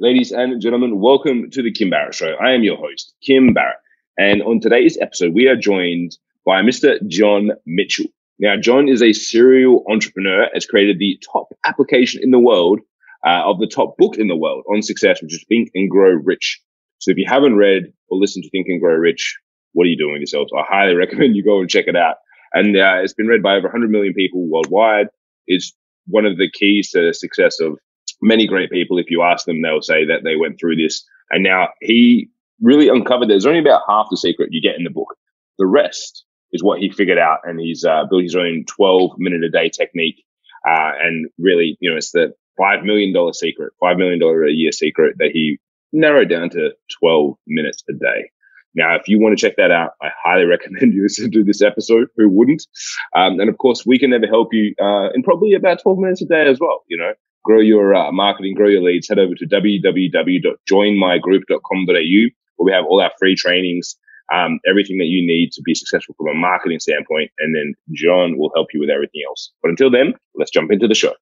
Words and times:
Ladies 0.00 0.32
and 0.32 0.60
gentlemen, 0.60 0.98
welcome 0.98 1.50
to 1.50 1.62
the 1.62 1.70
Kim 1.70 1.88
Barrett 1.88 2.16
Show. 2.16 2.34
I 2.42 2.50
am 2.50 2.64
your 2.64 2.76
host, 2.76 3.14
Kim 3.22 3.54
Barrett. 3.54 3.76
And 4.18 4.42
on 4.42 4.58
today's 4.58 4.98
episode, 5.00 5.34
we 5.34 5.46
are 5.46 5.54
joined 5.54 6.18
by 6.44 6.62
Mr. 6.62 6.98
John 7.06 7.52
Mitchell. 7.64 8.06
Now, 8.40 8.56
John 8.56 8.88
is 8.88 9.04
a 9.04 9.12
serial 9.12 9.84
entrepreneur, 9.88 10.48
has 10.52 10.66
created 10.66 10.98
the 10.98 11.16
top 11.32 11.46
application 11.64 12.24
in 12.24 12.32
the 12.32 12.40
world 12.40 12.80
uh, 13.24 13.42
of 13.44 13.60
the 13.60 13.68
top 13.68 13.96
book 13.96 14.16
in 14.18 14.26
the 14.26 14.34
world 14.34 14.64
on 14.68 14.82
success, 14.82 15.22
which 15.22 15.32
is 15.32 15.44
Think 15.48 15.70
and 15.76 15.88
Grow 15.88 16.10
Rich. 16.10 16.60
So 16.98 17.12
if 17.12 17.16
you 17.16 17.26
haven't 17.28 17.54
read 17.54 17.84
or 18.08 18.18
listened 18.18 18.42
to 18.42 18.50
Think 18.50 18.66
and 18.68 18.80
Grow 18.80 18.96
Rich, 18.96 19.38
what 19.74 19.84
are 19.84 19.90
you 19.90 19.96
doing 19.96 20.14
with 20.14 20.22
yourselves? 20.22 20.50
I 20.58 20.64
highly 20.68 20.94
recommend 20.96 21.36
you 21.36 21.44
go 21.44 21.60
and 21.60 21.70
check 21.70 21.86
it 21.86 21.94
out. 21.94 22.16
And 22.52 22.76
uh, 22.76 22.98
it's 23.00 23.14
been 23.14 23.28
read 23.28 23.44
by 23.44 23.54
over 23.54 23.68
100 23.68 23.88
million 23.90 24.12
people 24.12 24.44
worldwide. 24.44 25.06
It's 25.46 25.72
one 26.08 26.26
of 26.26 26.36
the 26.36 26.50
keys 26.50 26.90
to 26.90 27.06
the 27.06 27.14
success 27.14 27.60
of 27.60 27.78
many 28.22 28.46
great 28.46 28.70
people. 28.70 28.98
If 28.98 29.10
you 29.10 29.22
ask 29.22 29.46
them, 29.46 29.62
they'll 29.62 29.82
say 29.82 30.04
that 30.06 30.24
they 30.24 30.36
went 30.36 30.58
through 30.58 30.76
this. 30.76 31.04
And 31.30 31.42
now 31.42 31.68
he 31.80 32.28
really 32.60 32.88
uncovered 32.88 33.28
there's 33.28 33.46
only 33.46 33.60
about 33.60 33.82
half 33.88 34.06
the 34.10 34.16
secret 34.16 34.50
you 34.52 34.62
get 34.62 34.76
in 34.76 34.84
the 34.84 34.90
book. 34.90 35.14
The 35.58 35.66
rest 35.66 36.24
is 36.52 36.62
what 36.62 36.80
he 36.80 36.90
figured 36.90 37.18
out, 37.18 37.40
and 37.44 37.60
he's 37.60 37.84
uh, 37.84 38.04
built 38.08 38.22
his 38.22 38.36
own 38.36 38.64
12 38.66 39.12
minute 39.18 39.42
a 39.44 39.50
day 39.50 39.68
technique. 39.68 40.24
Uh, 40.66 40.92
and 41.02 41.28
really, 41.38 41.76
you 41.80 41.90
know, 41.90 41.96
it's 41.96 42.12
the 42.12 42.32
five 42.56 42.84
million 42.84 43.12
dollar 43.12 43.32
secret, 43.32 43.72
five 43.80 43.98
million 43.98 44.18
dollar 44.18 44.44
a 44.44 44.52
year 44.52 44.72
secret 44.72 45.16
that 45.18 45.30
he 45.32 45.58
narrowed 45.92 46.28
down 46.28 46.50
to 46.50 46.70
12 47.00 47.36
minutes 47.46 47.82
a 47.88 47.92
day. 47.92 48.30
Now, 48.74 48.96
if 48.96 49.06
you 49.06 49.20
want 49.20 49.38
to 49.38 49.46
check 49.46 49.56
that 49.56 49.70
out, 49.70 49.92
I 50.02 50.08
highly 50.22 50.44
recommend 50.46 50.94
you 50.94 51.02
listen 51.02 51.30
to 51.32 51.44
this 51.44 51.62
episode. 51.62 52.08
Who 52.16 52.28
wouldn't? 52.28 52.66
Um, 53.14 53.38
and 53.40 53.48
of 53.48 53.58
course, 53.58 53.86
we 53.86 53.98
can 53.98 54.10
never 54.10 54.26
help 54.26 54.48
you 54.52 54.74
uh, 54.80 55.10
in 55.14 55.22
probably 55.22 55.54
about 55.54 55.82
12 55.82 55.98
minutes 55.98 56.22
a 56.22 56.26
day 56.26 56.46
as 56.48 56.58
well. 56.60 56.84
You 56.88 56.98
know, 56.98 57.12
grow 57.44 57.60
your 57.60 57.94
uh, 57.94 58.10
marketing, 58.10 58.54
grow 58.54 58.68
your 58.68 58.82
leads. 58.82 59.08
Head 59.08 59.18
over 59.18 59.34
to 59.34 59.46
www.joinmygroup.com.au 59.46 62.30
where 62.56 62.66
we 62.66 62.72
have 62.72 62.84
all 62.86 63.00
our 63.00 63.10
free 63.18 63.34
trainings, 63.34 63.96
um, 64.32 64.60
everything 64.66 64.98
that 64.98 65.06
you 65.06 65.26
need 65.26 65.52
to 65.52 65.62
be 65.62 65.74
successful 65.74 66.14
from 66.16 66.28
a 66.28 66.34
marketing 66.34 66.80
standpoint. 66.80 67.30
And 67.38 67.54
then 67.54 67.74
John 67.92 68.38
will 68.38 68.50
help 68.54 68.68
you 68.72 68.80
with 68.80 68.90
everything 68.90 69.22
else. 69.28 69.52
But 69.62 69.70
until 69.70 69.90
then, 69.90 70.14
let's 70.34 70.50
jump 70.50 70.72
into 70.72 70.88
the 70.88 70.94
show. 70.94 71.12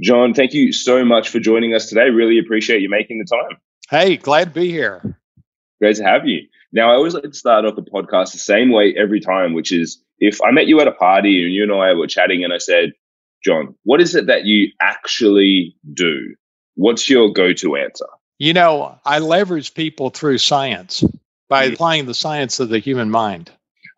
John, 0.00 0.32
thank 0.32 0.54
you 0.54 0.72
so 0.72 1.04
much 1.04 1.28
for 1.28 1.40
joining 1.40 1.74
us 1.74 1.88
today. 1.88 2.08
Really 2.08 2.38
appreciate 2.38 2.80
you 2.80 2.88
making 2.88 3.18
the 3.18 3.24
time. 3.24 3.58
Hey, 3.90 4.16
glad 4.16 4.54
to 4.54 4.60
be 4.60 4.70
here. 4.70 5.18
Great 5.80 5.96
to 5.96 6.04
have 6.04 6.26
you. 6.26 6.46
Now, 6.72 6.90
I 6.90 6.94
always 6.94 7.14
like 7.14 7.24
to 7.24 7.32
start 7.32 7.64
off 7.64 7.76
the 7.76 7.82
podcast 7.82 8.32
the 8.32 8.38
same 8.38 8.70
way 8.70 8.94
every 8.96 9.20
time, 9.20 9.52
which 9.52 9.72
is 9.72 10.02
if 10.18 10.40
I 10.42 10.52
met 10.52 10.66
you 10.66 10.80
at 10.80 10.88
a 10.88 10.92
party 10.92 11.44
and 11.44 11.52
you 11.52 11.64
and 11.64 11.72
I 11.72 11.92
were 11.94 12.06
chatting 12.06 12.44
and 12.44 12.52
I 12.52 12.58
said, 12.58 12.92
John, 13.44 13.74
what 13.84 14.00
is 14.00 14.14
it 14.14 14.26
that 14.26 14.44
you 14.44 14.68
actually 14.80 15.76
do? 15.92 16.34
What's 16.76 17.10
your 17.10 17.32
go 17.32 17.52
to 17.54 17.76
answer? 17.76 18.06
You 18.38 18.54
know, 18.54 18.98
I 19.04 19.18
leverage 19.18 19.74
people 19.74 20.10
through 20.10 20.38
science 20.38 21.04
by 21.48 21.68
mm. 21.68 21.72
applying 21.72 22.06
the 22.06 22.14
science 22.14 22.60
of 22.60 22.68
the 22.68 22.78
human 22.78 23.10
mind. 23.10 23.50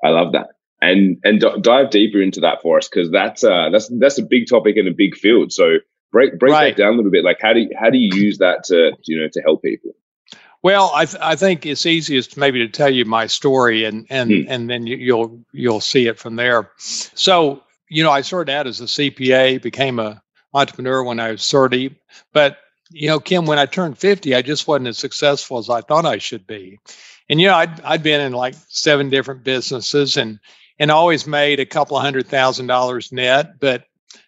I 0.05 0.09
love 0.09 0.33
that 0.33 0.48
and 0.83 1.19
and 1.22 1.41
d- 1.41 1.61
dive 1.61 1.91
deeper 1.91 2.20
into 2.20 2.41
that 2.41 2.61
for 2.61 2.77
us 2.77 2.89
because 2.89 3.11
that's 3.11 3.44
uh 3.44 3.70
that's 3.70 3.89
that's 4.00 4.19
a 4.19 4.22
big 4.22 4.48
topic 4.48 4.77
in 4.77 4.89
a 4.89 4.92
big 4.92 5.14
field. 5.14 5.53
So 5.53 5.77
break 6.12 6.38
break 6.38 6.52
right. 6.52 6.77
that 6.77 6.82
down 6.82 6.94
a 6.94 6.96
little 6.96 7.10
bit. 7.10 7.24
Like 7.24 7.38
how 7.41 7.52
do 7.52 7.60
you, 7.60 7.70
how 7.78 7.91
do 7.91 7.98
you 7.98 8.10
use 8.14 8.38
that 8.38 8.64
to 8.64 8.92
you 9.02 9.20
know 9.20 9.28
to 9.32 9.41
help 9.41 9.62
people? 9.62 9.92
Well, 10.62 10.92
I 10.94 11.06
th- 11.06 11.20
I 11.20 11.34
think 11.34 11.66
it's 11.66 11.86
easiest 11.86 12.36
maybe 12.36 12.60
to 12.60 12.69
tell 12.69 12.91
you 12.91 13.04
my 13.04 13.27
story 13.27 13.84
and 13.84 14.06
and 14.10 14.31
hmm. 14.31 14.42
and 14.48 14.70
then 14.70 14.87
you, 14.87 14.97
you'll 14.97 15.44
you'll 15.53 15.81
see 15.81 16.06
it 16.06 16.19
from 16.19 16.37
there. 16.37 16.70
So 16.78 17.62
you 17.88 18.04
know, 18.04 18.10
I 18.10 18.20
started 18.20 18.53
out 18.53 18.66
as 18.66 18.81
a 18.81 18.84
CPA, 18.84 19.60
became 19.60 19.98
a 19.98 20.22
entrepreneur 20.54 21.03
when 21.03 21.19
I 21.19 21.32
was 21.32 21.50
30, 21.50 21.94
but 22.32 22.58
you 22.91 23.08
know, 23.08 23.19
Kim, 23.20 23.47
when 23.47 23.58
I 23.58 23.66
turned 23.66 23.98
50, 23.98 24.34
I 24.34 24.42
just 24.42 24.69
wasn't 24.69 24.88
as 24.88 24.98
successful 24.98 25.58
as 25.58 25.70
I 25.70 25.81
thought 25.81 26.04
I 26.04 26.19
should 26.19 26.47
be. 26.47 26.78
And 27.28 27.41
you 27.41 27.48
know, 27.48 27.54
I'd 27.54 27.81
I'd 27.81 28.03
been 28.03 28.20
in 28.20 28.32
like 28.32 28.54
seven 28.69 29.10
different 29.10 29.42
businesses 29.42 30.16
and 30.16 30.38
and 30.78 30.91
always 30.91 31.26
made 31.26 31.60
a 31.60 31.66
couple 31.66 31.97
of 31.97 32.03
hundred 32.03 32.26
thousand 32.28 32.66
dollars 32.66 33.12
net, 33.12 33.58
but 33.58 33.84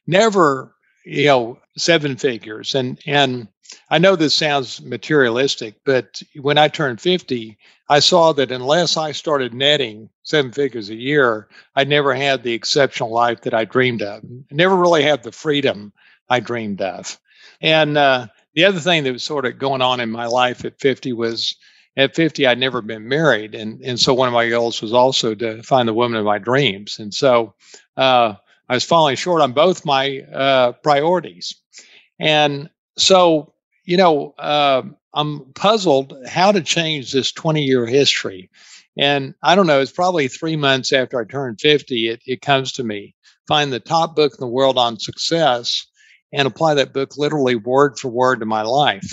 never 0.07 0.74
you 1.05 1.27
know 1.27 1.59
seven 1.77 2.17
figures. 2.17 2.75
And 2.75 2.99
and 3.07 3.49
i 3.91 3.99
know 3.99 4.15
this 4.15 4.35
sounds 4.35 4.83
materialistic 4.83 5.75
but 5.85 6.23
when 6.41 6.59
i 6.59 6.69
turned 6.69 7.01
50 7.01 7.57
i 7.89 7.99
saw 7.99 8.33
that 8.33 8.53
unless 8.53 8.97
i 8.97 9.11
started 9.11 9.55
netting 9.55 10.09
seven 10.23 10.53
figures 10.53 10.91
a 10.91 10.95
year 10.95 11.49
i 11.75 11.83
never 11.83 12.15
had 12.15 12.43
the 12.43 12.53
exceptional 12.53 13.11
life 13.11 13.41
that 13.41 13.55
i 13.55 13.65
dreamed 13.65 14.03
of. 14.03 14.23
I 14.23 14.55
never 14.55 14.77
really 14.77 15.03
had 15.03 15.23
the 15.23 15.33
freedom 15.33 15.93
i 16.29 16.41
dreamed 16.41 16.83
of. 16.83 17.19
And 17.61 17.97
uh, 17.97 18.27
the 18.55 18.65
other 18.65 18.81
thing 18.81 19.05
that 19.05 19.13
was 19.13 19.25
sort 19.25 19.47
of 19.47 19.59
going 19.59 19.83
on 19.83 20.01
in 20.01 20.11
my 20.11 20.27
life 20.27 20.65
at 20.65 20.81
50 20.81 21.13
was 21.15 21.57
at 21.97 22.15
50 22.15 22.47
i'd 22.47 22.59
never 22.59 22.83
been 22.83 23.09
married. 23.09 23.55
And 23.55 23.81
and 23.83 23.99
so 23.99 24.15
one 24.15 24.29
of 24.29 24.35
my 24.35 24.49
goals 24.49 24.83
was 24.83 24.93
also 24.93 25.35
to 25.37 25.63
find 25.63 25.89
the 25.89 25.95
woman 25.95 26.19
of 26.19 26.25
my 26.25 26.39
dreams. 26.39 26.99
And 26.99 27.13
so 27.13 27.55
uh, 27.97 28.35
I 28.69 28.75
was 28.75 28.85
falling 28.85 29.17
short 29.17 29.43
on 29.43 29.53
both 29.53 29.85
my 29.85 30.21
uh, 30.33 30.73
priorities. 30.73 31.55
And 32.19 32.71
so, 32.97 33.53
you 33.85 33.97
know, 33.97 34.35
uh, 34.39 34.83
I'm 35.15 35.53
puzzled 35.55 36.15
how 36.27 36.53
to 36.53 36.63
change 36.63 37.13
this 37.13 37.33
20 37.33 37.63
year 37.63 37.87
history. 37.87 38.51
And 38.99 39.35
I 39.43 39.55
don't 39.55 39.67
know, 39.67 39.81
it's 39.81 39.93
probably 39.93 40.29
three 40.29 40.57
months 40.57 40.93
after 40.93 41.21
I 41.21 41.25
turned 41.25 41.61
50, 41.61 42.09
it, 42.09 42.23
it 42.27 42.43
comes 42.43 42.73
to 42.73 42.85
me. 42.85 43.15
Find 43.49 43.73
the 43.73 43.81
top 43.81 44.17
book 44.17 44.33
in 44.33 44.41
the 44.41 44.47
world 44.47 44.79
on 44.79 44.99
success 44.99 45.87
and 46.33 46.47
apply 46.47 46.75
that 46.75 46.93
book 46.93 47.17
literally 47.17 47.57
word 47.57 47.99
for 47.99 48.09
word 48.09 48.41
to 48.41 48.47
my 48.47 48.63
life. 48.63 49.11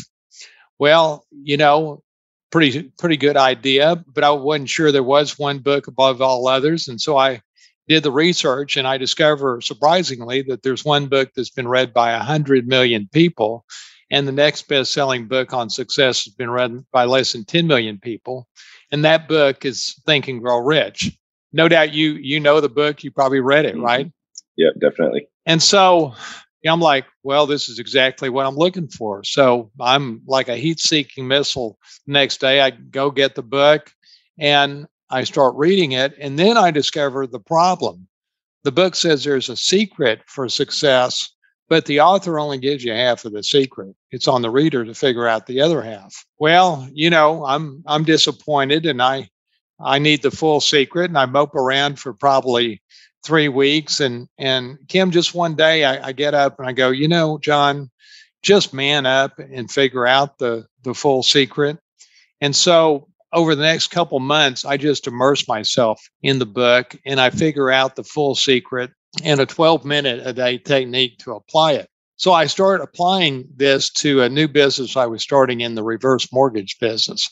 Well, 0.79 1.25
you 1.31 1.57
know, 1.57 2.03
pretty 2.51 2.91
pretty 2.97 3.17
good 3.17 3.37
idea, 3.37 4.03
but 4.07 4.23
I 4.23 4.31
wasn't 4.31 4.69
sure 4.69 4.91
there 4.91 5.03
was 5.03 5.37
one 5.37 5.59
book 5.59 5.87
above 5.87 6.21
all 6.21 6.47
others. 6.47 6.87
And 6.87 6.99
so 6.99 7.17
I 7.17 7.41
did 7.87 8.03
the 8.03 8.11
research 8.11 8.77
and 8.77 8.87
I 8.87 8.97
discover 8.97 9.61
surprisingly 9.61 10.41
that 10.43 10.63
there's 10.63 10.85
one 10.85 11.07
book 11.07 11.31
that's 11.35 11.49
been 11.49 11.67
read 11.67 11.93
by 11.93 12.11
100 12.13 12.67
million 12.67 13.09
people 13.11 13.65
and 14.11 14.27
the 14.27 14.31
next 14.31 14.67
best-selling 14.67 15.27
book 15.27 15.53
on 15.53 15.69
success 15.69 16.25
has 16.25 16.33
been 16.33 16.49
read 16.49 16.83
by 16.91 17.05
less 17.05 17.31
than 17.33 17.45
10 17.45 17.67
million 17.67 17.99
people 17.99 18.47
and 18.91 19.05
that 19.05 19.27
book 19.27 19.65
is 19.65 19.95
Think 20.05 20.27
and 20.27 20.41
Grow 20.41 20.57
Rich. 20.57 21.17
No 21.53 21.67
doubt 21.67 21.93
you 21.93 22.13
you 22.13 22.39
know 22.39 22.61
the 22.61 22.69
book, 22.69 23.03
you 23.03 23.11
probably 23.11 23.39
read 23.39 23.65
it, 23.65 23.75
mm-hmm. 23.75 23.85
right? 23.85 24.11
Yeah, 24.57 24.69
definitely. 24.79 25.27
And 25.45 25.61
so 25.61 26.13
I'm 26.65 26.81
like, 26.81 27.05
well, 27.23 27.47
this 27.47 27.69
is 27.69 27.79
exactly 27.79 28.29
what 28.29 28.45
I'm 28.45 28.55
looking 28.55 28.87
for. 28.87 29.23
So 29.23 29.71
I'm 29.79 30.21
like 30.27 30.49
a 30.49 30.57
heat-seeking 30.57 31.27
missile. 31.27 31.77
Next 32.05 32.39
day 32.39 32.61
I 32.61 32.69
go 32.69 33.09
get 33.11 33.35
the 33.35 33.43
book 33.43 33.91
and 34.39 34.87
I 35.11 35.23
start 35.25 35.55
reading 35.55 35.91
it, 35.91 36.13
and 36.19 36.39
then 36.39 36.57
I 36.57 36.71
discover 36.71 37.27
the 37.27 37.39
problem. 37.39 38.07
The 38.63 38.71
book 38.71 38.95
says 38.95 39.23
there's 39.23 39.49
a 39.49 39.57
secret 39.57 40.21
for 40.27 40.47
success, 40.47 41.29
but 41.67 41.85
the 41.85 41.99
author 41.99 42.39
only 42.39 42.57
gives 42.57 42.83
you 42.83 42.93
half 42.93 43.25
of 43.25 43.33
the 43.33 43.43
secret. 43.43 43.95
It's 44.11 44.27
on 44.27 44.41
the 44.41 44.49
reader 44.49 44.85
to 44.85 44.93
figure 44.93 45.27
out 45.27 45.47
the 45.47 45.61
other 45.61 45.81
half. 45.81 46.25
Well, 46.39 46.87
you 46.93 47.09
know, 47.09 47.45
I'm 47.45 47.83
I'm 47.87 48.03
disappointed, 48.03 48.85
and 48.85 49.01
I 49.01 49.29
I 49.79 49.99
need 49.99 50.21
the 50.21 50.31
full 50.31 50.61
secret, 50.61 51.09
and 51.09 51.17
I 51.17 51.25
mope 51.25 51.55
around 51.55 51.99
for 51.99 52.13
probably 52.13 52.81
three 53.23 53.49
weeks. 53.49 53.99
And 53.99 54.27
and 54.37 54.77
Kim, 54.87 55.11
just 55.11 55.33
one 55.33 55.55
day, 55.55 55.83
I, 55.85 56.07
I 56.07 56.11
get 56.11 56.33
up 56.33 56.59
and 56.59 56.67
I 56.67 56.71
go, 56.71 56.89
you 56.89 57.07
know, 57.07 57.37
John, 57.39 57.89
just 58.43 58.73
man 58.73 59.05
up 59.05 59.37
and 59.39 59.69
figure 59.69 60.07
out 60.07 60.37
the 60.37 60.65
the 60.83 60.93
full 60.93 61.23
secret. 61.23 61.77
And 62.41 62.55
so 62.55 63.07
over 63.33 63.55
the 63.55 63.63
next 63.63 63.87
couple 63.87 64.19
months, 64.19 64.65
I 64.65 64.77
just 64.77 65.07
immerse 65.07 65.47
myself 65.47 66.01
in 66.21 66.39
the 66.39 66.45
book 66.45 66.95
and 67.05 67.19
I 67.19 67.29
figure 67.29 67.71
out 67.71 67.95
the 67.95 68.03
full 68.03 68.35
secret 68.35 68.91
and 69.23 69.39
a 69.39 69.45
12 69.45 69.85
minute 69.85 70.25
a 70.25 70.33
day 70.33 70.57
technique 70.57 71.17
to 71.19 71.33
apply 71.33 71.73
it. 71.73 71.89
So 72.15 72.33
I 72.33 72.45
started 72.45 72.83
applying 72.83 73.47
this 73.55 73.89
to 73.93 74.21
a 74.21 74.29
new 74.29 74.47
business 74.47 74.95
I 74.95 75.07
was 75.07 75.23
starting 75.23 75.61
in 75.61 75.75
the 75.75 75.83
reverse 75.83 76.31
mortgage 76.31 76.77
business. 76.79 77.29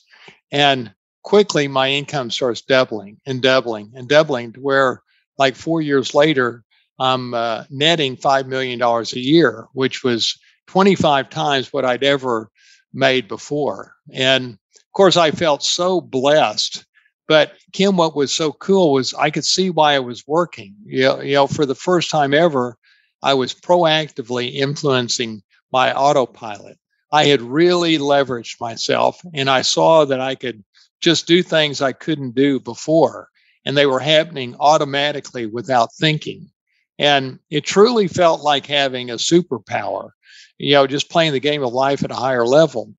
And 0.52 0.92
quickly 1.24 1.68
my 1.68 1.90
income 1.90 2.32
starts 2.32 2.62
doubling 2.62 3.18
and 3.26 3.42
doubling 3.42 3.92
and 3.96 4.08
doubling 4.08 4.54
to 4.54 4.60
where 4.60 5.02
like 5.38 5.56
four 5.56 5.82
years 5.82 6.14
later, 6.14 6.64
I'm 6.98 7.34
uh, 7.34 7.64
netting 7.70 8.18
$5 8.18 8.48
million 8.48 8.82
a 8.82 9.04
year, 9.20 9.68
which 9.74 10.04
was 10.04 10.38
25 10.68 11.30
times 11.30 11.72
what 11.72 11.86
I'd 11.86 12.04
ever 12.04 12.50
made 12.94 13.28
before. 13.28 13.94
And 14.12 14.58
course, 15.00 15.16
I 15.16 15.32
felt 15.32 15.64
so 15.64 16.02
blessed. 16.02 16.86
But 17.26 17.54
Kim, 17.72 17.96
what 17.96 18.18
was 18.18 18.34
so 18.34 18.52
cool 18.52 18.92
was 18.92 19.14
I 19.14 19.30
could 19.30 19.46
see 19.46 19.70
why 19.70 19.96
it 19.96 20.04
was 20.04 20.28
working. 20.28 20.76
You 20.84 21.04
know, 21.04 21.22
you 21.22 21.34
know, 21.36 21.48
for 21.48 21.66
the 21.66 21.74
first 21.74 22.12
time 22.12 22.34
ever, 22.34 22.78
I 23.24 23.34
was 23.34 23.54
proactively 23.54 24.54
influencing 24.54 25.42
my 25.72 25.94
autopilot. 25.94 26.78
I 27.14 27.28
had 27.28 27.42
really 27.42 27.98
leveraged 27.98 28.60
myself 28.60 29.22
and 29.34 29.50
I 29.50 29.62
saw 29.62 30.04
that 30.04 30.20
I 30.20 30.36
could 30.36 30.66
just 31.00 31.28
do 31.28 31.44
things 31.44 31.82
I 31.82 31.94
couldn't 31.94 32.36
do 32.36 32.60
before. 32.60 33.30
And 33.64 33.78
they 33.78 33.86
were 33.86 34.02
happening 34.02 34.58
automatically 34.60 35.46
without 35.46 35.94
thinking. 35.98 36.52
And 36.98 37.40
it 37.50 37.64
truly 37.64 38.10
felt 38.10 38.42
like 38.42 38.66
having 38.66 39.12
a 39.12 39.16
superpower, 39.16 40.10
you 40.58 40.74
know, 40.74 40.88
just 40.88 41.10
playing 41.10 41.32
the 41.32 41.40
game 41.40 41.64
of 41.64 41.72
life 41.72 42.04
at 42.04 42.12
a 42.12 42.16
higher 42.16 42.46
level. 42.46 42.94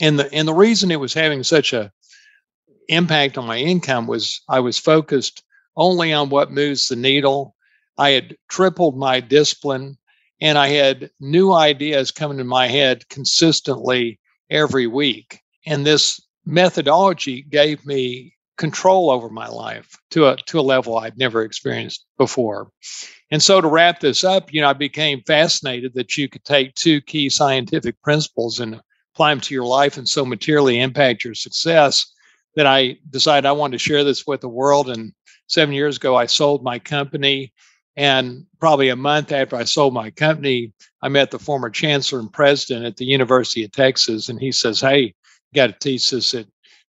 And 0.00 0.18
the 0.18 0.32
and 0.32 0.46
the 0.46 0.54
reason 0.54 0.90
it 0.90 1.00
was 1.00 1.14
having 1.14 1.42
such 1.42 1.72
a 1.72 1.90
impact 2.88 3.38
on 3.38 3.46
my 3.46 3.58
income 3.58 4.06
was 4.06 4.40
I 4.48 4.60
was 4.60 4.78
focused 4.78 5.42
only 5.76 6.12
on 6.12 6.28
what 6.28 6.52
moves 6.52 6.88
the 6.88 6.96
needle. 6.96 7.54
I 7.98 8.10
had 8.10 8.36
tripled 8.48 8.96
my 8.96 9.20
discipline 9.20 9.96
and 10.40 10.58
I 10.58 10.68
had 10.68 11.10
new 11.20 11.52
ideas 11.52 12.10
coming 12.10 12.38
to 12.38 12.44
my 12.44 12.66
head 12.68 13.08
consistently 13.08 14.18
every 14.50 14.86
week. 14.86 15.40
And 15.66 15.86
this 15.86 16.20
methodology 16.44 17.42
gave 17.42 17.84
me 17.86 18.34
control 18.58 19.10
over 19.10 19.28
my 19.28 19.48
life 19.48 19.96
to 20.10 20.26
a 20.26 20.36
to 20.46 20.60
a 20.60 20.62
level 20.62 20.98
I'd 20.98 21.18
never 21.18 21.42
experienced 21.42 22.04
before. 22.18 22.70
And 23.30 23.42
so 23.42 23.60
to 23.60 23.68
wrap 23.68 24.00
this 24.00 24.24
up, 24.24 24.52
you 24.52 24.60
know, 24.60 24.68
I 24.68 24.74
became 24.74 25.22
fascinated 25.26 25.94
that 25.94 26.16
you 26.16 26.28
could 26.28 26.44
take 26.44 26.74
two 26.74 27.00
key 27.00 27.30
scientific 27.30 28.00
principles 28.02 28.60
and 28.60 28.80
apply 29.14 29.30
them 29.30 29.40
to 29.40 29.54
your 29.54 29.64
life 29.64 29.96
and 29.96 30.08
so 30.08 30.24
materially 30.24 30.80
impact 30.80 31.24
your 31.24 31.34
success 31.34 32.06
that 32.56 32.66
I 32.66 32.96
decided 33.10 33.46
I 33.46 33.52
wanted 33.52 33.72
to 33.72 33.78
share 33.78 34.04
this 34.04 34.26
with 34.26 34.40
the 34.40 34.48
world. 34.48 34.90
And 34.90 35.12
seven 35.46 35.74
years 35.74 35.96
ago, 35.96 36.16
I 36.16 36.26
sold 36.26 36.62
my 36.62 36.78
company. 36.78 37.52
And 37.96 38.46
probably 38.58 38.88
a 38.88 38.96
month 38.96 39.32
after 39.32 39.54
I 39.56 39.64
sold 39.64 39.92
my 39.92 40.10
company, 40.10 40.72
I 41.02 41.08
met 41.08 41.30
the 41.30 41.38
former 41.38 41.68
chancellor 41.68 42.20
and 42.20 42.32
president 42.32 42.86
at 42.86 42.96
the 42.96 43.04
University 43.04 43.64
of 43.64 43.72
Texas. 43.72 44.30
And 44.30 44.40
he 44.40 44.50
says, 44.50 44.80
Hey, 44.80 45.02
you 45.02 45.54
got 45.54 45.66
to 45.66 45.78
teach 45.78 46.10
this 46.10 46.32
at 46.32 46.46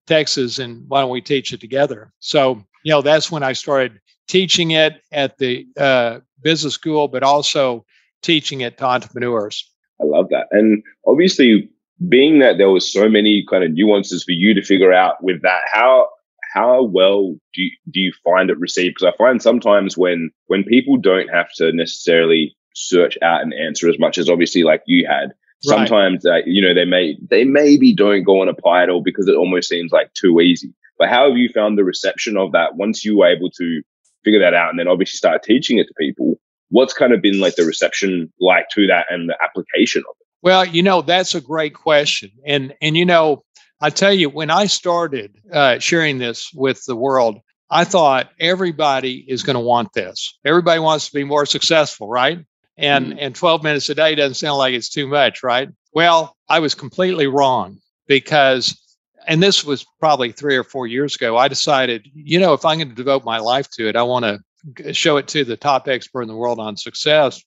Texas. 0.08 0.60
And 0.60 0.88
why 0.88 1.02
don't 1.02 1.10
we 1.10 1.22
teach 1.22 1.52
it 1.52 1.60
together? 1.60 2.14
So, 2.20 2.64
you 2.84 2.92
know, 2.92 3.02
that's 3.02 3.30
when 3.30 3.44
I 3.44 3.52
started 3.52 4.00
teaching 4.30 4.72
it 4.72 5.02
at 5.12 5.38
the 5.38 5.68
uh, 5.78 6.20
business 6.42 6.74
school, 6.74 7.10
but 7.10 7.22
also 7.22 7.86
teaching 8.22 8.62
it 8.62 8.78
to 8.78 8.86
entrepreneurs. 8.86 9.70
I 10.02 10.06
love 10.06 10.30
that. 10.30 10.48
And 10.52 10.82
obviously, 11.06 11.70
being 12.10 12.40
that 12.40 12.58
there 12.58 12.70
was 12.70 12.92
so 12.92 13.08
many 13.08 13.46
kind 13.50 13.64
of 13.64 13.72
nuances 13.72 14.24
for 14.24 14.32
you 14.32 14.54
to 14.54 14.62
figure 14.62 14.94
out 14.94 15.24
with 15.24 15.42
that, 15.42 15.62
how 15.72 16.10
how 16.54 16.84
well 16.84 17.36
do 17.54 17.62
you, 17.64 17.72
do 17.92 18.00
you 18.00 18.14
find 18.24 18.50
it 18.50 18.60
received? 18.60 18.96
Because 18.96 19.14
I 19.14 19.18
find 19.18 19.42
sometimes 19.42 19.98
when 19.98 20.30
when 20.48 20.64
people 20.64 20.98
don't 20.98 21.30
have 21.30 21.52
to 21.56 21.72
necessarily 21.72 22.56
search 22.76 23.18
out 23.22 23.44
an 23.44 23.54
answer 23.54 23.90
as 23.90 24.00
much 24.00 24.18
as 24.18 24.30
obviously 24.30 24.64
like 24.64 24.84
you 24.86 25.08
had, 25.08 25.34
sometimes 25.62 26.26
right. 26.26 26.44
uh, 26.44 26.46
you 26.46 26.62
know 26.62 26.74
they 26.74 26.86
may 26.86 27.18
they 27.30 27.44
maybe 27.44 27.94
don't 27.94 28.24
go 28.24 28.42
and 28.42 28.50
apply 28.50 28.84
it 28.84 28.90
all 28.90 29.02
because 29.02 29.28
it 29.28 29.36
almost 29.36 29.70
seems 29.70 29.92
like 29.92 30.14
too 30.14 30.40
easy. 30.42 30.74
But 31.00 31.10
how 31.10 31.28
have 31.28 31.38
you 31.38 31.50
found 31.50 31.78
the 31.78 31.84
reception 31.84 32.38
of 32.38 32.52
that 32.52 32.76
once 32.76 33.04
you 33.04 33.18
were 33.18 33.28
able 33.28 33.50
to 33.52 33.82
figure 34.24 34.40
that 34.40 34.54
out 34.54 34.70
and 34.70 34.80
then 34.80 34.88
obviously 34.88 35.18
start 35.18 35.44
teaching 35.44 35.80
it 35.80 35.88
to 35.88 35.94
people? 36.00 36.36
What's 36.70 36.94
kind 36.94 37.14
of 37.14 37.22
been 37.22 37.40
like 37.40 37.56
the 37.56 37.66
reception 37.66 38.32
like 38.40 38.70
to 38.70 38.88
that 38.88 39.08
and 39.10 39.30
the 39.30 39.38
application 39.42 40.04
of 40.10 40.16
it? 40.20 40.23
Well, 40.44 40.66
you 40.66 40.84
know, 40.84 41.02
that's 41.02 41.36
a 41.36 41.42
great 41.42 41.74
question. 41.74 42.30
And 42.46 42.76
and 42.82 42.98
you 42.98 43.06
know, 43.06 43.46
I 43.80 43.90
tell 43.90 44.14
you, 44.14 44.30
when 44.30 44.52
I 44.52 44.66
started 44.66 45.38
uh, 45.52 45.80
sharing 45.80 46.20
this 46.20 46.52
with 46.54 46.84
the 46.86 46.98
world, 46.98 47.40
I 47.70 47.86
thought 47.86 48.30
everybody 48.40 49.26
is 49.28 49.42
going 49.42 49.56
to 49.56 49.62
want 49.62 49.94
this. 49.94 50.38
Everybody 50.46 50.82
wants 50.82 51.08
to 51.08 51.14
be 51.14 51.24
more 51.24 51.46
successful, 51.46 52.10
right? 52.10 52.46
And 52.78 53.08
mm-hmm. 53.08 53.20
and 53.20 53.36
12 53.36 53.64
minutes 53.64 53.90
a 53.90 53.96
day 53.96 54.16
doesn't 54.16 54.36
sound 54.36 54.58
like 54.58 54.74
it's 54.74 54.90
too 54.90 55.08
much, 55.08 55.44
right? 55.44 55.70
Well, 55.94 56.36
I 56.50 56.60
was 56.60 56.76
completely 56.76 57.28
wrong 57.28 57.80
because 58.08 58.78
and 59.26 59.42
this 59.42 59.64
was 59.64 59.86
probably 60.02 60.34
3 60.34 60.58
or 60.58 60.66
4 60.66 60.88
years 60.88 61.16
ago. 61.16 61.38
I 61.38 61.48
decided, 61.48 62.10
you 62.14 62.38
know, 62.38 62.52
if 62.52 62.66
I'm 62.66 62.80
going 62.80 62.90
to 62.90 62.96
devote 62.96 63.24
my 63.24 63.38
life 63.38 63.70
to 63.76 63.88
it, 63.88 63.96
I 63.96 64.04
want 64.04 64.26
to 64.26 64.94
show 64.94 65.16
it 65.16 65.30
to 65.30 65.46
the 65.46 65.56
top 65.56 65.88
expert 65.88 66.24
in 66.24 66.28
the 66.28 66.36
world 66.36 66.60
on 66.60 66.76
success 66.76 67.42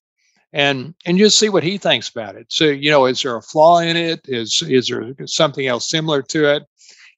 and 0.53 0.95
and 1.05 1.19
just 1.19 1.39
see 1.39 1.49
what 1.49 1.63
he 1.63 1.79
thinks 1.79 2.09
about 2.09 2.37
it. 2.37 2.47
So 2.49 2.65
you 2.65 2.91
know, 2.91 3.07
is 3.07 3.23
there 3.23 3.37
a 3.37 3.43
flaw 3.43 3.79
in 3.79 3.97
it? 3.97 4.21
Is 4.29 4.63
is 4.63 4.89
there 4.89 5.15
something 5.27 5.67
else 5.67 5.91
similar 5.91 6.23
to 6.23 6.55
it? 6.57 6.63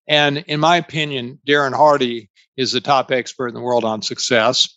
And 0.08 0.38
in 0.48 0.60
my 0.60 0.76
opinion, 0.76 1.38
Darren 1.46 1.74
Hardy 1.74 2.30
is 2.56 2.72
the 2.72 2.80
top 2.80 3.10
expert 3.10 3.48
in 3.48 3.54
the 3.54 3.60
world 3.60 3.84
on 3.84 4.02
success. 4.02 4.68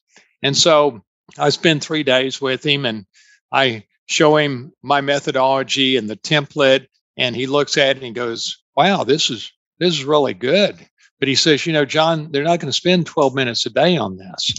And 0.44 0.56
so 0.56 1.02
I 1.38 1.50
spend 1.50 1.82
three 1.82 2.04
days 2.04 2.42
with 2.42 2.66
him, 2.66 2.86
and 2.86 3.06
I 3.52 3.86
show 4.08 4.38
him 4.38 4.74
my 4.84 5.02
methodology 5.02 5.96
and 5.96 6.10
the 6.10 6.18
template, 6.18 6.88
and 7.18 7.36
he 7.36 7.48
looks 7.48 7.78
at 7.78 7.92
it 7.92 7.98
and 7.98 8.06
he 8.06 8.12
goes, 8.12 8.58
"Wow, 8.76 9.04
this 9.04 9.30
is 9.30 9.52
this 9.80 9.94
is 9.94 10.04
really 10.06 10.34
good." 10.34 10.78
But 11.20 11.28
he 11.28 11.36
says, 11.36 11.66
"You 11.66 11.74
know, 11.74 11.86
John, 11.86 12.32
they're 12.32 12.44
not 12.44 12.60
going 12.60 12.72
to 12.72 12.74
spend 12.74 13.06
12 13.06 13.34
minutes 13.34 13.66
a 13.66 13.70
day 13.70 13.98
on 13.98 14.18
this." 14.18 14.54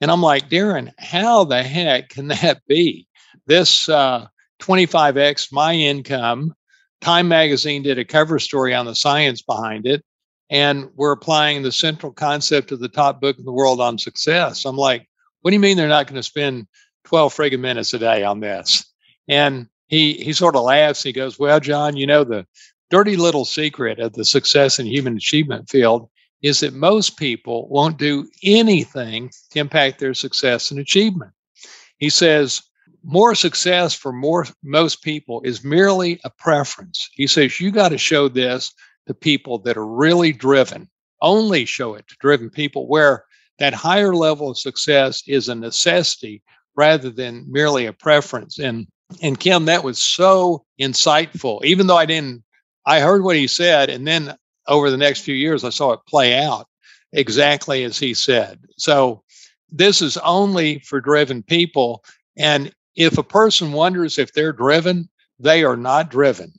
And 0.00 0.10
I'm 0.10 0.22
like, 0.22 0.50
Darren, 0.50 0.92
how 0.98 1.44
the 1.44 1.62
heck 1.62 2.10
can 2.10 2.28
that 2.28 2.60
be? 2.68 3.06
This 3.46 3.88
uh, 3.88 4.26
25x 4.60 5.52
my 5.52 5.74
income. 5.74 6.54
Time 7.00 7.28
magazine 7.28 7.82
did 7.82 7.98
a 7.98 8.04
cover 8.04 8.38
story 8.38 8.74
on 8.74 8.86
the 8.86 8.94
science 8.94 9.42
behind 9.42 9.86
it. 9.86 10.04
And 10.48 10.90
we're 10.94 11.12
applying 11.12 11.62
the 11.62 11.72
central 11.72 12.12
concept 12.12 12.72
of 12.72 12.78
the 12.78 12.88
top 12.88 13.20
book 13.20 13.38
in 13.38 13.44
the 13.44 13.52
world 13.52 13.80
on 13.80 13.98
success. 13.98 14.64
I'm 14.64 14.76
like, 14.76 15.08
what 15.42 15.50
do 15.50 15.54
you 15.54 15.60
mean 15.60 15.76
they're 15.76 15.88
not 15.88 16.06
going 16.06 16.16
to 16.16 16.22
spend 16.22 16.66
12 17.04 17.34
friggin' 17.34 17.60
minutes 17.60 17.94
a 17.94 17.98
day 17.98 18.22
on 18.22 18.40
this? 18.40 18.84
And 19.28 19.68
he 19.88 20.14
he 20.14 20.32
sort 20.32 20.56
of 20.56 20.62
laughs. 20.62 21.02
He 21.02 21.12
goes, 21.12 21.38
Well, 21.38 21.60
John, 21.60 21.96
you 21.96 22.06
know, 22.06 22.24
the 22.24 22.46
dirty 22.90 23.16
little 23.16 23.44
secret 23.44 23.98
of 23.98 24.12
the 24.12 24.24
success 24.24 24.78
and 24.78 24.88
human 24.88 25.16
achievement 25.16 25.68
field 25.68 26.08
is 26.42 26.60
that 26.60 26.74
most 26.74 27.16
people 27.16 27.68
won't 27.68 27.98
do 27.98 28.28
anything 28.42 29.30
to 29.50 29.58
impact 29.58 29.98
their 29.98 30.14
success 30.14 30.70
and 30.70 30.78
achievement. 30.78 31.32
He 31.98 32.10
says, 32.10 32.62
more 33.06 33.36
success 33.36 33.94
for 33.94 34.12
more 34.12 34.46
most 34.64 35.02
people 35.02 35.40
is 35.44 35.62
merely 35.62 36.20
a 36.24 36.30
preference. 36.30 37.08
He 37.12 37.28
says 37.28 37.60
you 37.60 37.70
got 37.70 37.90
to 37.90 37.98
show 37.98 38.28
this 38.28 38.72
to 39.06 39.14
people 39.14 39.58
that 39.60 39.76
are 39.76 39.86
really 39.86 40.32
driven. 40.32 40.90
Only 41.22 41.64
show 41.64 41.94
it 41.94 42.08
to 42.08 42.16
driven 42.20 42.50
people 42.50 42.88
where 42.88 43.24
that 43.60 43.72
higher 43.72 44.14
level 44.14 44.50
of 44.50 44.58
success 44.58 45.22
is 45.26 45.48
a 45.48 45.54
necessity 45.54 46.42
rather 46.76 47.08
than 47.08 47.50
merely 47.50 47.86
a 47.86 47.92
preference. 47.92 48.58
And 48.58 48.88
and 49.22 49.38
Kim, 49.38 49.66
that 49.66 49.84
was 49.84 50.00
so 50.00 50.64
insightful. 50.80 51.64
Even 51.64 51.86
though 51.86 51.96
I 51.96 52.06
didn't, 52.06 52.42
I 52.86 52.98
heard 52.98 53.22
what 53.22 53.36
he 53.36 53.46
said, 53.46 53.88
and 53.88 54.04
then 54.04 54.34
over 54.66 54.90
the 54.90 54.96
next 54.96 55.20
few 55.20 55.34
years, 55.34 55.62
I 55.62 55.70
saw 55.70 55.92
it 55.92 56.00
play 56.08 56.36
out 56.44 56.66
exactly 57.12 57.84
as 57.84 58.00
he 58.00 58.14
said. 58.14 58.58
So 58.78 59.22
this 59.70 60.02
is 60.02 60.16
only 60.18 60.80
for 60.80 61.00
driven 61.00 61.44
people. 61.44 62.04
And 62.36 62.72
if 62.96 63.18
a 63.18 63.22
person 63.22 63.72
wonders 63.72 64.18
if 64.18 64.32
they're 64.32 64.52
driven, 64.52 65.08
they 65.38 65.64
are 65.64 65.76
not 65.76 66.10
driven. 66.10 66.52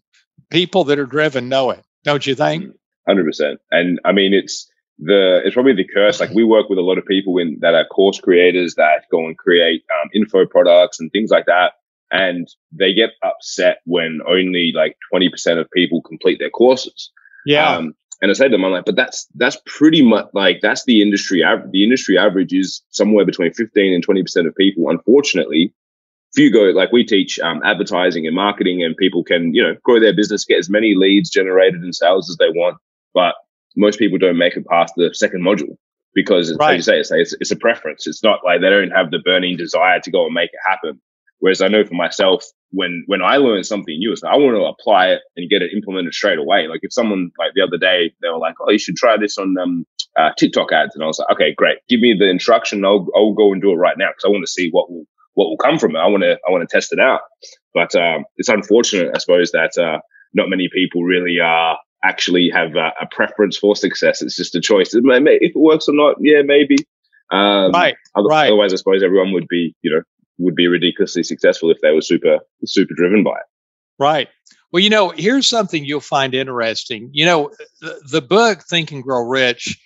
People 0.50 0.84
that 0.86 1.00
are 1.00 1.06
driven 1.06 1.50
know 1.50 1.72
it, 1.72 1.84
don't 2.04 2.26
you 2.26 2.36
think? 2.36 2.74
Hundred 3.08 3.26
percent. 3.26 3.60
And 3.72 4.00
I 4.06 4.12
mean, 4.12 4.34
it's 4.34 4.70
the 5.00 5.42
it's 5.44 5.54
probably 5.54 5.74
the 5.74 5.88
curse. 5.88 6.20
Like 6.20 6.32
we 6.32 6.44
work 6.44 6.70
with 6.70 6.80
a 6.80 6.84
lot 6.84 6.98
of 6.98 7.06
people 7.06 7.38
in 7.38 7.58
that 7.62 7.74
are 7.74 7.86
course 7.86 8.20
creators 8.20 8.76
that 8.76 9.06
go 9.12 9.26
and 9.26 9.38
create 9.38 9.84
um, 10.02 10.10
info 10.14 10.46
products 10.46 11.00
and 11.00 11.12
things 11.12 11.32
like 11.32 11.46
that, 11.48 11.74
and 12.12 12.48
they 12.72 12.94
get 12.94 13.12
upset 13.24 13.80
when 13.86 14.20
only 14.28 14.72
like 14.76 14.96
twenty 15.10 15.30
percent 15.30 15.60
of 15.60 15.70
people 15.72 16.02
complete 16.02 16.40
their 16.40 16.50
courses. 16.50 17.12
Yeah. 17.46 17.76
Um, 17.76 17.96
and 18.22 18.32
I 18.32 18.34
said 18.34 18.46
to 18.46 18.52
them, 18.52 18.66
I'm 18.66 18.72
like, 18.72 18.86
but 18.86 18.96
that's 18.96 19.28
that's 19.36 19.58
pretty 19.66 20.02
much 20.02 20.28
like 20.34 20.60
that's 20.62 20.86
the 20.86 21.02
industry 21.02 21.44
average. 21.44 21.72
The 21.72 21.84
industry 21.84 22.18
average 22.18 22.54
is 22.54 22.82
somewhere 22.90 23.26
between 23.26 23.54
15 23.54 23.94
and 23.94 24.04
20 24.04 24.22
percent 24.24 24.48
of 24.48 24.56
people, 24.56 24.90
unfortunately, 24.90 25.74
if 26.38 26.44
you 26.44 26.52
go 26.52 26.78
like 26.78 26.92
we 26.92 27.04
teach 27.04 27.40
um, 27.40 27.62
advertising 27.64 28.28
and 28.28 28.36
marketing 28.36 28.84
and 28.84 28.96
people 28.96 29.24
can 29.24 29.54
you 29.54 29.64
know 29.64 29.76
grow 29.84 30.00
their 30.00 30.16
business 30.16 30.46
get 30.46 30.60
as 30.60 30.70
many 30.70 30.94
leads 30.96 31.30
generated 31.30 31.84
in 31.84 31.92
sales 31.92 32.30
as 32.30 32.38
they 32.38 32.50
want 32.50 32.78
but 33.14 33.34
most 33.76 33.98
people 34.00 34.18
don't 34.18 34.38
make 34.38 34.56
it 34.56 34.66
past 34.68 34.94
the 34.96 35.14
second 35.14 35.42
module 35.42 35.78
because 36.14 36.56
right. 36.58 36.80
as 36.80 36.88
you 36.88 37.04
say 37.04 37.20
it's, 37.22 37.36
it's, 37.40 37.52
a 37.52 37.56
preference. 37.56 38.08
It's 38.08 38.24
not 38.24 38.40
like 38.44 38.62
they 38.62 38.72
don't 38.72 38.90
have 38.90 39.12
the 39.12 39.20
burning 39.20 39.56
desire 39.56 40.00
to 40.00 40.12
go 40.12 40.26
and 40.26 40.34
make 40.34 40.50
it 40.52 40.60
happen. 40.68 41.00
Whereas 41.40 41.62
i 41.62 41.68
know 41.68 41.86
for 41.86 41.94
myself 41.94 42.44
when 42.72 43.04
when 43.06 43.22
i 43.22 43.38
learn 43.38 43.64
something 43.64 43.96
new 43.96 44.16
i 44.26 44.36
want 44.36 44.56
to 44.56 44.64
apply 44.66 45.10
it 45.10 45.22
and 45.36 45.48
get 45.50 45.62
it 45.62 45.72
implemented 45.72 46.16
straight 46.16 46.40
away. 46.40 46.68
Like 46.68 46.80
if 46.82 46.92
someone 46.92 47.30
like 47.38 47.52
the 47.54 47.62
other 47.62 47.78
day 47.78 48.12
they 48.22 48.30
were 48.30 48.40
like 48.40 48.56
oh 48.60 48.72
you 48.72 48.80
should 48.80 48.96
try 48.96 49.18
this 49.18 49.38
on 49.38 49.56
um, 49.60 49.86
uh, 50.16 50.32
tiktok 50.38 50.72
ads. 50.72 50.96
And 50.96 51.04
i 51.04 51.08
was 51.08 51.20
like 51.20 51.30
okay 51.34 51.54
great. 51.54 51.78
Give 51.88 52.00
me 52.00 52.16
the 52.18 52.28
instruction. 52.28 52.84
I'll, 52.84 53.08
I'll 53.16 53.34
go 53.34 53.54
and 53.54 53.62
do 53.62 53.72
it 53.72 53.76
right 53.76 53.98
now 53.98 54.10
because 54.10 54.26
i 54.26 54.30
want 54.30 54.44
to 54.44 54.52
see 54.52 54.70
what 54.72 54.90
will 54.90 55.06
what 55.38 55.50
will 55.50 55.58
come 55.58 55.78
from 55.78 55.96
it. 55.96 56.00
I 56.00 56.08
want 56.08 56.24
to 56.24 56.38
I 56.48 56.52
want 56.52 56.68
to 56.68 56.76
test 56.76 56.92
it 56.92 57.00
out. 57.00 57.22
But 57.74 57.94
um, 57.96 58.26
it's 58.38 58.50
unfortunate, 58.50 59.12
I 59.14 59.20
suppose, 59.20 59.52
that 59.52 59.78
uh, 59.78 60.00
not 60.34 60.50
many 60.50 60.68
people 60.74 61.04
really 61.04 61.40
uh, 61.40 61.76
actually 62.04 62.50
have 62.50 62.76
a, 62.76 62.92
a, 63.00 63.06
preference 63.12 63.56
for 63.56 63.76
success. 63.76 64.24
It's 64.24 64.36
just 64.36 64.56
a 64.56 64.60
choice. 64.62 64.96
If 64.96 65.04
it 65.06 65.56
works 65.56 65.88
or 65.88 65.94
not, 65.94 66.16
yeah, 66.20 66.42
maybe. 66.44 66.78
Um, 67.32 67.72
right. 67.72 67.96
Otherwise, 68.16 68.32
right. 68.32 68.48
Otherwise, 68.48 68.74
I 68.74 68.78
suppose 68.78 69.04
everyone 69.04 69.32
would 69.34 69.48
be, 69.48 69.76
you 69.84 69.92
know, 69.92 70.02
would 70.40 70.56
be 70.56 70.68
ridiculously 70.68 71.22
successful 71.22 71.70
if 71.70 71.78
they 71.82 71.92
were 71.92 72.02
super 72.02 72.40
super 72.66 72.96
driven 72.96 73.24
by 73.24 73.32
it. 73.36 73.46
Right. 74.00 74.30
Well, 74.72 74.82
you 74.82 74.90
know, 74.90 75.10
here's 75.10 75.46
something 75.46 75.86
you'll 75.86 76.00
find 76.00 76.34
interesting. 76.34 77.10
You 77.14 77.26
know, 77.26 77.52
the, 77.80 78.02
the 78.10 78.22
book 78.22 78.64
Think 78.64 78.92
and 78.92 79.04
Grow 79.04 79.22
Rich, 79.22 79.80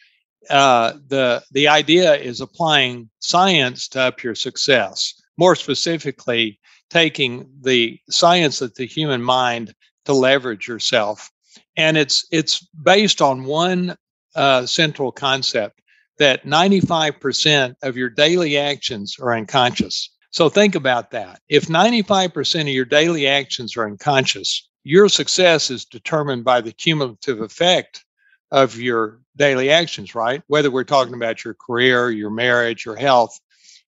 uh, 0.49 0.93
the 1.07 1.43
the 1.51 1.67
idea 1.67 2.15
is 2.15 2.39
applying 2.39 3.09
science 3.19 3.89
to 3.89 3.99
up 3.99 4.23
your 4.23 4.35
success. 4.35 5.20
More 5.37 5.55
specifically, 5.55 6.59
taking 6.89 7.49
the 7.61 7.99
science 8.09 8.61
of 8.61 8.75
the 8.75 8.85
human 8.85 9.21
mind 9.21 9.73
to 10.05 10.13
leverage 10.13 10.67
yourself, 10.67 11.31
and 11.77 11.97
it's 11.97 12.25
it's 12.31 12.65
based 12.83 13.21
on 13.21 13.45
one 13.45 13.95
uh, 14.35 14.65
central 14.65 15.11
concept 15.11 15.81
that 16.17 16.45
95% 16.45 17.75
of 17.81 17.97
your 17.97 18.09
daily 18.09 18.57
actions 18.57 19.17
are 19.19 19.35
unconscious. 19.35 20.09
So 20.29 20.49
think 20.49 20.75
about 20.75 21.11
that. 21.11 21.39
If 21.49 21.67
95% 21.67 22.61
of 22.61 22.67
your 22.67 22.85
daily 22.85 23.27
actions 23.27 23.75
are 23.75 23.85
unconscious, 23.85 24.69
your 24.83 25.09
success 25.09 25.69
is 25.69 25.85
determined 25.85 26.43
by 26.43 26.61
the 26.61 26.71
cumulative 26.71 27.41
effect 27.41 28.05
of 28.51 28.79
your 28.79 29.19
daily 29.35 29.69
actions, 29.71 30.13
right? 30.13 30.41
Whether 30.47 30.71
we're 30.71 30.83
talking 30.83 31.13
about 31.13 31.43
your 31.43 31.55
career, 31.55 32.11
your 32.11 32.29
marriage, 32.29 32.85
your 32.85 32.95
health, 32.95 33.39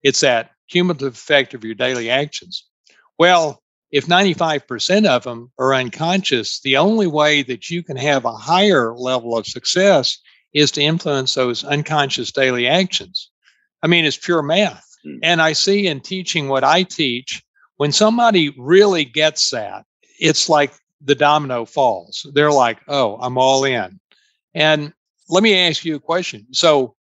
it's 0.04 0.22
that 0.22 0.52
cumulative 0.74 1.14
effect 1.14 1.54
of 1.54 1.64
your 1.64 1.76
daily 1.76 2.10
actions. 2.10 2.66
Well, 3.20 3.62
if 3.92 4.08
95% 4.08 5.06
of 5.06 5.24
them 5.24 5.52
are 5.60 5.76
unconscious, 5.76 6.60
the 6.62 6.78
only 6.78 7.06
way 7.06 7.44
that 7.44 7.70
you 7.70 7.84
can 7.84 7.96
have 7.96 8.26
a 8.26 8.34
higher 8.34 8.96
level 8.96 9.38
of 9.38 9.46
success 9.46 10.18
is 10.52 10.72
to 10.72 10.82
influence 10.82 11.36
those 11.36 11.64
unconscious 11.64 12.32
daily 12.32 12.68
actions. 12.68 13.30
I 13.84 13.88
mean, 13.88 14.04
it's 14.04 14.18
pure 14.18 14.42
math. 14.42 14.84
Mm. 15.06 15.20
And 15.22 15.42
I 15.44 15.54
see 15.54 15.86
in 15.86 16.02
teaching 16.02 16.50
what 16.50 16.64
I 16.64 16.82
teach, 16.82 17.44
when 17.78 17.92
somebody 17.92 18.50
really 18.58 19.06
gets 19.06 19.52
that, 19.52 19.86
it's 20.20 20.50
like 20.50 20.74
the 21.02 21.16
domino 21.16 21.66
falls. 21.66 22.26
They're 22.34 22.52
like, 22.52 22.80
oh, 22.88 23.18
I'm 23.22 23.38
all 23.38 23.64
in. 23.64 24.00
And 24.56 24.92
let 25.30 25.44
me 25.44 25.56
ask 25.56 25.86
you 25.86 25.96
a 25.96 26.00
question. 26.00 26.48
So, 26.52 26.96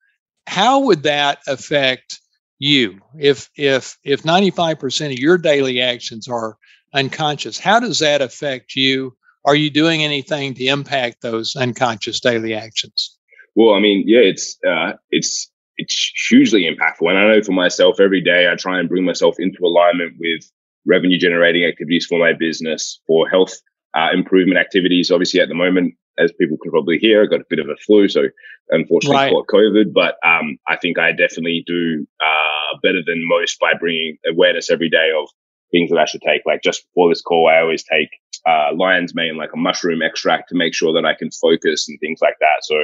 how 0.47 0.79
would 0.79 1.03
that 1.03 1.39
affect 1.47 2.19
you 2.61 2.99
if 3.17 3.49
if 3.57 3.97
if 4.03 4.21
95% 4.21 5.07
of 5.07 5.19
your 5.19 5.37
daily 5.37 5.81
actions 5.81 6.27
are 6.27 6.57
unconscious? 6.93 7.57
How 7.57 7.79
does 7.79 7.99
that 7.99 8.21
affect 8.21 8.75
you? 8.75 9.15
Are 9.43 9.55
you 9.55 9.71
doing 9.71 10.03
anything 10.03 10.53
to 10.53 10.65
impact 10.65 11.21
those 11.21 11.55
unconscious 11.55 12.19
daily 12.19 12.53
actions? 12.53 13.17
Well, 13.55 13.73
I 13.73 13.79
mean, 13.79 14.03
yeah, 14.05 14.19
it's 14.19 14.57
uh, 14.65 14.93
it's 15.09 15.51
it's 15.77 16.11
hugely 16.29 16.63
impactful. 16.63 17.09
And 17.09 17.17
I 17.17 17.27
know 17.27 17.41
for 17.41 17.51
myself, 17.51 17.99
every 17.99 18.21
day 18.21 18.47
I 18.51 18.55
try 18.55 18.79
and 18.79 18.87
bring 18.87 19.05
myself 19.05 19.35
into 19.39 19.63
alignment 19.63 20.13
with 20.19 20.43
revenue 20.85 21.17
generating 21.17 21.65
activities 21.65 22.05
for 22.05 22.19
my 22.19 22.33
business, 22.33 23.01
for 23.07 23.27
health 23.27 23.53
uh, 23.95 24.09
improvement 24.13 24.59
activities. 24.59 25.09
Obviously, 25.09 25.41
at 25.41 25.49
the 25.49 25.55
moment, 25.55 25.95
as 26.17 26.31
people 26.39 26.57
can 26.61 26.71
probably 26.71 26.97
hear, 26.97 27.23
I 27.23 27.25
got 27.25 27.41
a 27.41 27.45
bit 27.49 27.59
of 27.59 27.69
a 27.69 27.75
flu, 27.77 28.07
so 28.07 28.23
unfortunately 28.69 29.15
right. 29.15 29.31
caught 29.31 29.47
COVID. 29.47 29.93
But 29.93 30.15
um, 30.25 30.57
I 30.67 30.77
think 30.77 30.99
I 30.99 31.11
definitely 31.11 31.63
do 31.65 32.05
uh, 32.23 32.77
better 32.83 33.01
than 33.05 33.27
most 33.27 33.59
by 33.59 33.73
bringing 33.79 34.17
awareness 34.27 34.69
every 34.69 34.89
day 34.89 35.11
of 35.17 35.29
things 35.71 35.89
that 35.89 35.99
I 35.99 36.05
should 36.05 36.21
take. 36.21 36.41
Like 36.45 36.61
just 36.63 36.85
before 36.87 37.09
this 37.09 37.21
call, 37.21 37.47
I 37.47 37.61
always 37.61 37.83
take 37.83 38.09
uh, 38.45 38.75
lion's 38.75 39.15
mane, 39.15 39.37
like 39.37 39.53
a 39.53 39.57
mushroom 39.57 40.01
extract, 40.01 40.49
to 40.49 40.55
make 40.55 40.73
sure 40.73 40.93
that 40.93 41.05
I 41.05 41.13
can 41.13 41.31
focus 41.31 41.87
and 41.87 41.97
things 41.99 42.19
like 42.21 42.35
that. 42.39 42.63
So 42.63 42.75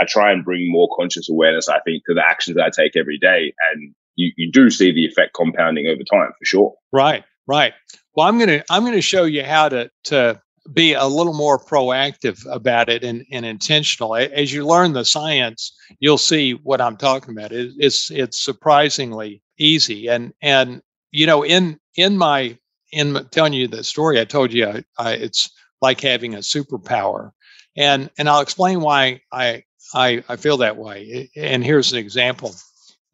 I 0.00 0.04
try 0.06 0.32
and 0.32 0.44
bring 0.44 0.70
more 0.70 0.88
conscious 0.96 1.28
awareness, 1.30 1.68
I 1.68 1.80
think, 1.80 2.02
to 2.06 2.14
the 2.14 2.24
actions 2.24 2.56
that 2.56 2.64
I 2.64 2.70
take 2.70 2.96
every 2.96 3.18
day. 3.18 3.54
And 3.72 3.94
you, 4.16 4.32
you 4.36 4.50
do 4.50 4.70
see 4.70 4.92
the 4.92 5.06
effect 5.06 5.34
compounding 5.34 5.86
over 5.86 6.02
time 6.10 6.32
for 6.38 6.44
sure. 6.44 6.74
Right, 6.92 7.24
right. 7.46 7.74
Well, 8.14 8.26
I'm 8.26 8.38
gonna 8.38 8.62
I'm 8.68 8.84
gonna 8.84 9.00
show 9.00 9.24
you 9.24 9.42
how 9.42 9.68
to 9.70 9.90
to 10.04 10.41
be 10.72 10.94
a 10.94 11.06
little 11.06 11.34
more 11.34 11.58
proactive 11.58 12.44
about 12.50 12.88
it 12.88 13.02
and, 13.02 13.24
and 13.32 13.44
intentional. 13.44 14.14
As 14.16 14.52
you 14.52 14.66
learn 14.66 14.92
the 14.92 15.04
science, 15.04 15.76
you'll 15.98 16.18
see 16.18 16.52
what 16.52 16.80
I'm 16.80 16.96
talking 16.96 17.36
about. 17.36 17.52
It, 17.52 17.72
it's 17.78 18.10
it's 18.10 18.38
surprisingly 18.38 19.42
easy. 19.58 20.08
And 20.08 20.32
and 20.42 20.82
you 21.10 21.26
know, 21.26 21.44
in 21.44 21.78
in 21.96 22.16
my 22.16 22.56
in 22.92 23.26
telling 23.30 23.54
you 23.54 23.66
the 23.66 23.82
story, 23.82 24.20
I 24.20 24.24
told 24.24 24.52
you 24.52 24.66
I, 24.66 24.84
I, 24.98 25.12
it's 25.14 25.50
like 25.80 26.00
having 26.00 26.34
a 26.34 26.38
superpower. 26.38 27.32
And 27.76 28.10
and 28.18 28.28
I'll 28.28 28.40
explain 28.40 28.80
why 28.80 29.20
I 29.32 29.64
I, 29.94 30.22
I 30.28 30.36
feel 30.36 30.56
that 30.58 30.76
way. 30.76 31.30
And 31.36 31.64
here's 31.64 31.92
an 31.92 31.98
example. 31.98 32.54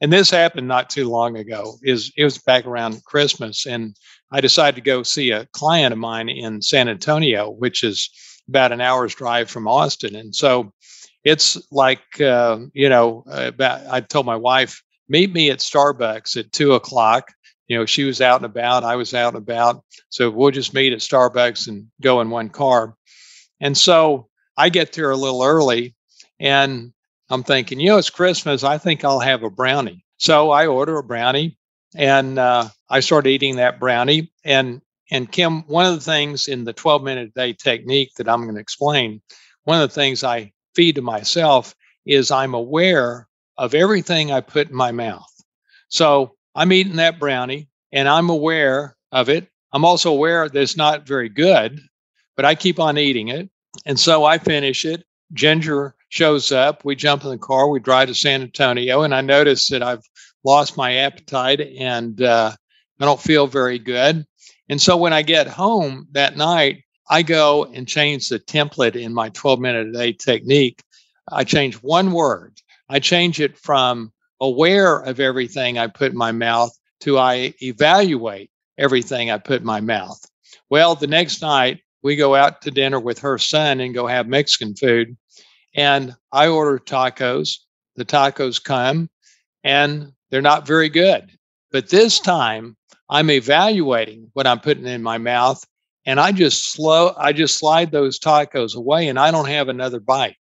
And 0.01 0.13
this 0.13 0.31
happened 0.31 0.69
not 0.69 0.91
too 0.91 1.09
long 1.09 1.37
ago. 1.37 1.79
Is 1.83 2.13
it 2.17 2.25
was 2.25 2.39
back 2.39 2.67
around 2.67 3.05
Christmas, 3.05 3.67
and 3.67 3.97
I 4.31 4.41
decided 4.41 4.77
to 4.77 4.83
go 4.83 5.03
see 5.03 5.31
a 5.31 5.47
client 5.53 5.93
of 5.93 5.99
mine 5.99 6.29
in 6.29 6.63
San 6.63 6.89
Antonio, 6.89 7.51
which 7.51 7.83
is 7.83 8.11
about 8.49 8.73
an 8.73 8.81
hour's 8.81 9.15
drive 9.15 9.51
from 9.51 9.69
Austin. 9.69 10.15
And 10.17 10.35
so 10.35 10.73
it's 11.25 11.59
like 11.71 12.21
uh, 12.21 12.59
you 12.73 12.89
know, 12.89 13.25
about 13.27 13.87
I 13.87 14.01
told 14.01 14.27
my 14.27 14.37
wife, 14.37 14.83
meet 15.09 15.33
me 15.33 15.51
at 15.51 15.59
Starbucks 15.59 16.37
at 16.37 16.53
two 16.53 16.75
o'clock. 16.75 17.33
You 17.67 17.79
know, 17.79 17.87
she 17.87 18.05
was 18.05 18.21
out 18.21 18.37
and 18.37 18.47
about, 18.47 18.85
I 18.85 18.97
was 18.97 19.13
out 19.13 19.35
and 19.35 19.43
about, 19.43 19.85
so 20.09 20.31
we'll 20.31 20.51
just 20.51 20.73
meet 20.73 20.93
at 20.93 21.01
Starbucks 21.01 21.69
and 21.69 21.87
go 22.01 22.21
in 22.23 22.31
one 22.31 22.49
car. 22.49 22.95
And 23.61 23.77
so 23.77 24.29
I 24.57 24.71
get 24.71 24.93
there 24.93 25.11
a 25.11 25.17
little 25.17 25.43
early 25.43 25.95
and 26.41 26.93
I'm 27.31 27.43
thinking, 27.43 27.79
you 27.79 27.91
know, 27.91 27.99
it's 27.99 28.09
Christmas. 28.09 28.65
I 28.65 28.79
think 28.79 29.05
I'll 29.05 29.21
have 29.21 29.43
a 29.43 29.51
brownie. 29.51 30.05
So 30.17 30.51
I 30.51 30.67
order 30.67 30.99
a 30.99 31.03
brownie 31.05 31.59
and 31.97 32.39
uh, 32.39 32.69
I 32.89 33.01
start 33.01 33.27
eating 33.27 33.57
that 33.57 33.81
brownie. 33.81 34.33
And 34.45 34.81
and 35.11 35.31
Kim, 35.31 35.63
one 35.63 35.87
of 35.87 35.95
the 35.95 36.01
things 36.01 36.49
in 36.49 36.65
the 36.65 36.73
12 36.73 37.03
minute 37.03 37.35
day 37.35 37.53
technique 37.55 38.11
that 38.17 38.29
I'm 38.29 38.43
going 38.43 38.55
to 38.55 38.61
explain, 38.61 39.23
one 39.65 39.81
of 39.81 39.89
the 39.89 39.95
things 39.95 40.23
I 40.23 40.53
feed 40.75 40.97
to 40.97 41.03
myself 41.03 41.75
is 42.05 42.31
I'm 42.31 42.55
aware 42.55 43.27
of 43.57 43.75
everything 43.75 44.31
I 44.31 44.41
put 44.41 44.69
in 44.69 44.77
my 44.77 44.93
mouth. 44.93 45.33
So 45.89 46.35
I'm 46.55 46.73
eating 46.73 46.97
that 46.97 47.19
brownie 47.19 47.69
and 47.93 48.09
I'm 48.09 48.31
aware 48.31 48.97
of 49.13 49.29
it. 49.29 49.49
I'm 49.73 49.85
also 49.85 50.13
aware 50.13 50.49
that 50.49 50.61
it's 50.61 50.77
not 50.77 51.07
very 51.07 51.29
good, 51.29 51.81
but 52.37 52.45
I 52.45 52.55
keep 52.55 52.79
on 52.79 52.99
eating 52.99 53.29
it. 53.29 53.49
And 53.87 53.99
so 53.99 54.25
I 54.25 54.39
finish 54.39 54.85
it. 54.85 55.05
Ginger 55.33 55.95
shows 56.09 56.53
up. 56.53 56.85
We 56.85 56.97
jump 56.97 57.25
in 57.25 57.31
the 57.31 57.39
car. 57.39 57.69
We 57.69 57.81
drive 57.81 58.09
to 58.09 58.15
San 58.15 58.43
Antonio, 58.43 59.03
and 59.03 59.15
I 59.15 59.21
notice 59.21 59.69
that 59.69 59.83
I've 59.83 60.03
lost 60.49 60.79
my 60.79 60.95
appetite 60.95 61.61
and 61.61 62.23
uh, 62.23 62.51
I 62.99 63.05
don't 63.05 63.21
feel 63.21 63.47
very 63.47 63.79
good. 63.79 64.25
And 64.71 64.81
so 64.81 64.97
when 64.97 65.13
I 65.13 65.21
get 65.21 65.47
home 65.47 66.09
that 66.13 66.39
night, 66.39 66.85
I 67.11 67.23
go 67.23 67.65
and 67.67 67.87
change 67.87 68.29
the 68.29 68.39
template 68.39 68.97
in 68.97 69.13
my 69.13 69.29
12 69.29 69.61
minute 69.61 69.89
a 69.89 69.93
day 69.93 70.13
technique. 70.15 70.83
I 71.31 71.45
change 71.45 71.75
one 71.77 72.13
word. 72.13 72.55
I 72.89 72.99
change 72.99 73.41
it 73.41 73.59
from 73.59 74.11
aware 74.41 75.01
of 75.01 75.21
everything 75.21 75.79
I 75.79 75.87
put 75.87 76.13
in 76.13 76.19
my 76.19 76.33
mouth 76.33 76.73
to 77.01 77.19
I 77.19 77.53
evaluate 77.63 78.51
everything 78.79 79.31
I 79.31 79.37
put 79.37 79.61
in 79.61 79.67
my 79.67 79.83
mouth. 79.83 80.25
Well, 80.71 80.95
the 80.95 81.07
next 81.07 81.43
night 81.43 81.81
we 82.03 82.17
go 82.17 82.35
out 82.35 82.63
to 82.63 82.71
dinner 82.71 82.99
with 82.99 83.19
her 83.19 83.37
son 83.37 83.81
and 83.81 83.93
go 83.93 84.07
have 84.07 84.29
Mexican 84.29 84.75
food. 84.75 85.15
And 85.75 86.15
I 86.33 86.49
order 86.49 86.79
tacos. 86.79 87.59
The 87.97 88.07
tacos 88.07 88.63
come 88.63 89.11
and 89.63 90.13
they're 90.31 90.43
not 90.43 90.67
very 90.67 90.89
good. 90.89 91.31
But 91.71 91.89
this 91.89 92.21
time 92.21 92.77
I'm 93.11 93.31
evaluating 93.31 94.31
what 94.35 94.47
I'm 94.47 94.61
putting 94.61 94.87
in 94.87 95.03
my 95.03 95.19
mouth 95.19 95.65
and 96.07 96.19
I 96.19 96.33
just 96.33 96.73
slow, 96.73 97.15
I 97.19 97.33
just 97.33 97.59
slide 97.59 97.91
those 97.91 98.19
tacos 98.19 98.75
away 98.75 99.09
and 99.09 99.19
I 99.19 99.31
don't 99.31 99.49
have 99.49 99.69
another 99.69 100.01
bite. 100.01 100.37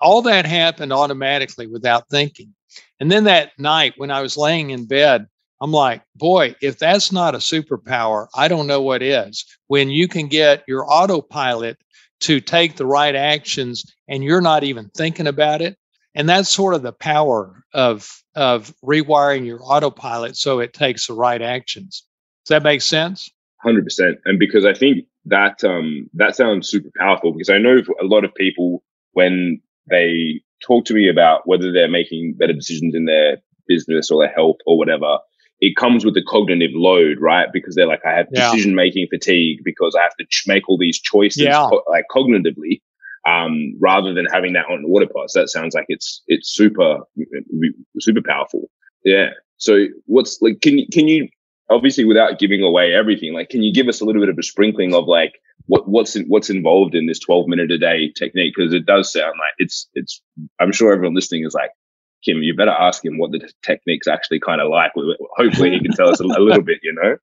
All 0.00 0.22
that 0.22 0.46
happened 0.46 0.92
automatically 0.92 1.66
without 1.66 2.08
thinking. 2.08 2.54
And 3.00 3.10
then 3.10 3.24
that 3.24 3.52
night 3.58 3.94
when 3.96 4.10
I 4.10 4.22
was 4.22 4.36
laying 4.36 4.70
in 4.70 4.86
bed, 4.86 5.26
I'm 5.60 5.72
like, 5.72 6.02
boy, 6.16 6.54
if 6.60 6.78
that's 6.78 7.12
not 7.12 7.34
a 7.34 7.38
superpower, 7.38 8.26
I 8.34 8.48
don't 8.48 8.66
know 8.66 8.82
what 8.82 9.02
is. 9.02 9.44
When 9.68 9.90
you 9.90 10.08
can 10.08 10.26
get 10.26 10.64
your 10.66 10.84
autopilot 10.90 11.78
to 12.20 12.40
take 12.40 12.76
the 12.76 12.86
right 12.86 13.14
actions 13.14 13.84
and 14.08 14.24
you're 14.24 14.40
not 14.40 14.64
even 14.64 14.90
thinking 14.96 15.26
about 15.26 15.60
it. 15.60 15.76
And 16.14 16.28
that's 16.28 16.48
sort 16.48 16.74
of 16.74 16.82
the 16.82 16.92
power 16.92 17.64
of 17.72 18.08
of 18.34 18.74
rewiring 18.84 19.46
your 19.46 19.60
autopilot 19.62 20.36
so 20.36 20.60
it 20.60 20.72
takes 20.72 21.06
the 21.06 21.14
right 21.14 21.42
actions. 21.42 22.04
Does 22.44 22.56
that 22.56 22.62
make 22.62 22.82
sense? 22.82 23.30
Hundred 23.62 23.84
percent. 23.84 24.18
And 24.24 24.38
because 24.38 24.64
I 24.64 24.74
think 24.74 25.06
that 25.26 25.64
um, 25.64 26.10
that 26.14 26.36
sounds 26.36 26.68
super 26.68 26.90
powerful 26.98 27.32
because 27.32 27.50
I 27.50 27.58
know 27.58 27.80
a 28.00 28.04
lot 28.04 28.24
of 28.24 28.34
people 28.34 28.82
when 29.12 29.60
they 29.88 30.42
talk 30.62 30.84
to 30.86 30.94
me 30.94 31.08
about 31.08 31.46
whether 31.46 31.72
they're 31.72 31.88
making 31.88 32.34
better 32.38 32.52
decisions 32.52 32.94
in 32.94 33.06
their 33.06 33.38
business 33.66 34.10
or 34.10 34.22
their 34.22 34.34
health 34.34 34.56
or 34.66 34.76
whatever, 34.76 35.18
it 35.60 35.76
comes 35.76 36.04
with 36.04 36.14
the 36.14 36.22
cognitive 36.22 36.72
load, 36.74 37.18
right? 37.20 37.48
Because 37.52 37.74
they're 37.74 37.86
like, 37.86 38.04
I 38.04 38.12
have 38.12 38.26
yeah. 38.32 38.50
decision 38.50 38.74
making 38.74 39.06
fatigue 39.08 39.60
because 39.64 39.94
I 39.98 40.02
have 40.02 40.16
to 40.16 40.26
ch- 40.26 40.44
make 40.46 40.68
all 40.68 40.78
these 40.78 41.00
choices, 41.00 41.42
yeah. 41.42 41.66
co- 41.70 41.84
like 41.88 42.04
cognitively, 42.14 42.82
um, 43.26 43.74
rather 43.80 44.12
than 44.12 44.26
having 44.26 44.52
that 44.54 44.66
on 44.66 44.82
the 44.82 44.88
water 44.88 45.06
pass. 45.06 45.32
That 45.34 45.48
sounds 45.48 45.74
like 45.74 45.86
it's 45.88 46.22
it's 46.26 46.54
super 46.54 46.98
super 48.00 48.22
powerful. 48.22 48.70
Yeah. 49.04 49.30
So 49.56 49.86
what's 50.06 50.40
like? 50.40 50.60
Can 50.60 50.78
you 50.78 50.86
can 50.92 51.08
you 51.08 51.28
obviously 51.70 52.04
without 52.04 52.38
giving 52.38 52.62
away 52.62 52.92
everything, 52.94 53.32
like 53.32 53.48
can 53.48 53.62
you 53.62 53.72
give 53.72 53.88
us 53.88 54.00
a 54.00 54.04
little 54.04 54.20
bit 54.20 54.28
of 54.28 54.38
a 54.38 54.42
sprinkling 54.42 54.94
of 54.94 55.06
like 55.06 55.34
what 55.66 55.88
what's 55.88 56.16
what's 56.26 56.50
involved 56.50 56.94
in 56.94 57.06
this 57.06 57.18
12 57.20 57.46
minute 57.48 57.70
a 57.70 57.78
day 57.78 58.12
technique? 58.16 58.54
Because 58.56 58.72
it 58.72 58.86
does 58.86 59.12
sound 59.12 59.34
like 59.38 59.54
it's 59.58 59.88
it's. 59.94 60.20
I'm 60.60 60.72
sure 60.72 60.92
everyone 60.92 61.14
listening 61.14 61.44
is 61.44 61.54
like, 61.54 61.70
Kim, 62.24 62.42
you 62.42 62.54
better 62.54 62.70
ask 62.70 63.04
him 63.04 63.18
what 63.18 63.30
the 63.32 63.48
technique's 63.62 64.08
actually 64.08 64.40
kind 64.40 64.60
of 64.60 64.68
like. 64.68 64.92
Hopefully, 65.36 65.70
he 65.70 65.80
can 65.80 65.92
tell 65.92 66.08
us 66.08 66.20
a, 66.20 66.24
a 66.24 66.42
little 66.42 66.62
bit. 66.62 66.80
You 66.82 66.94
know, 66.94 67.16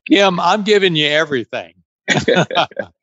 Kim, 0.10 0.38
I'm 0.40 0.62
giving 0.62 0.96
you 0.96 1.06
everything. 1.06 1.74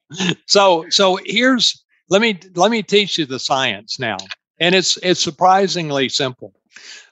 so 0.46 0.86
so 0.90 1.20
here's 1.26 1.84
let 2.10 2.22
me 2.22 2.40
let 2.56 2.72
me 2.72 2.84
teach 2.84 3.18
you 3.18 3.26
the 3.26 3.40
science 3.40 4.00
now, 4.00 4.18
and 4.60 4.74
it's 4.76 4.98
it's 4.98 5.22
surprisingly 5.22 6.10
simple. 6.10 6.54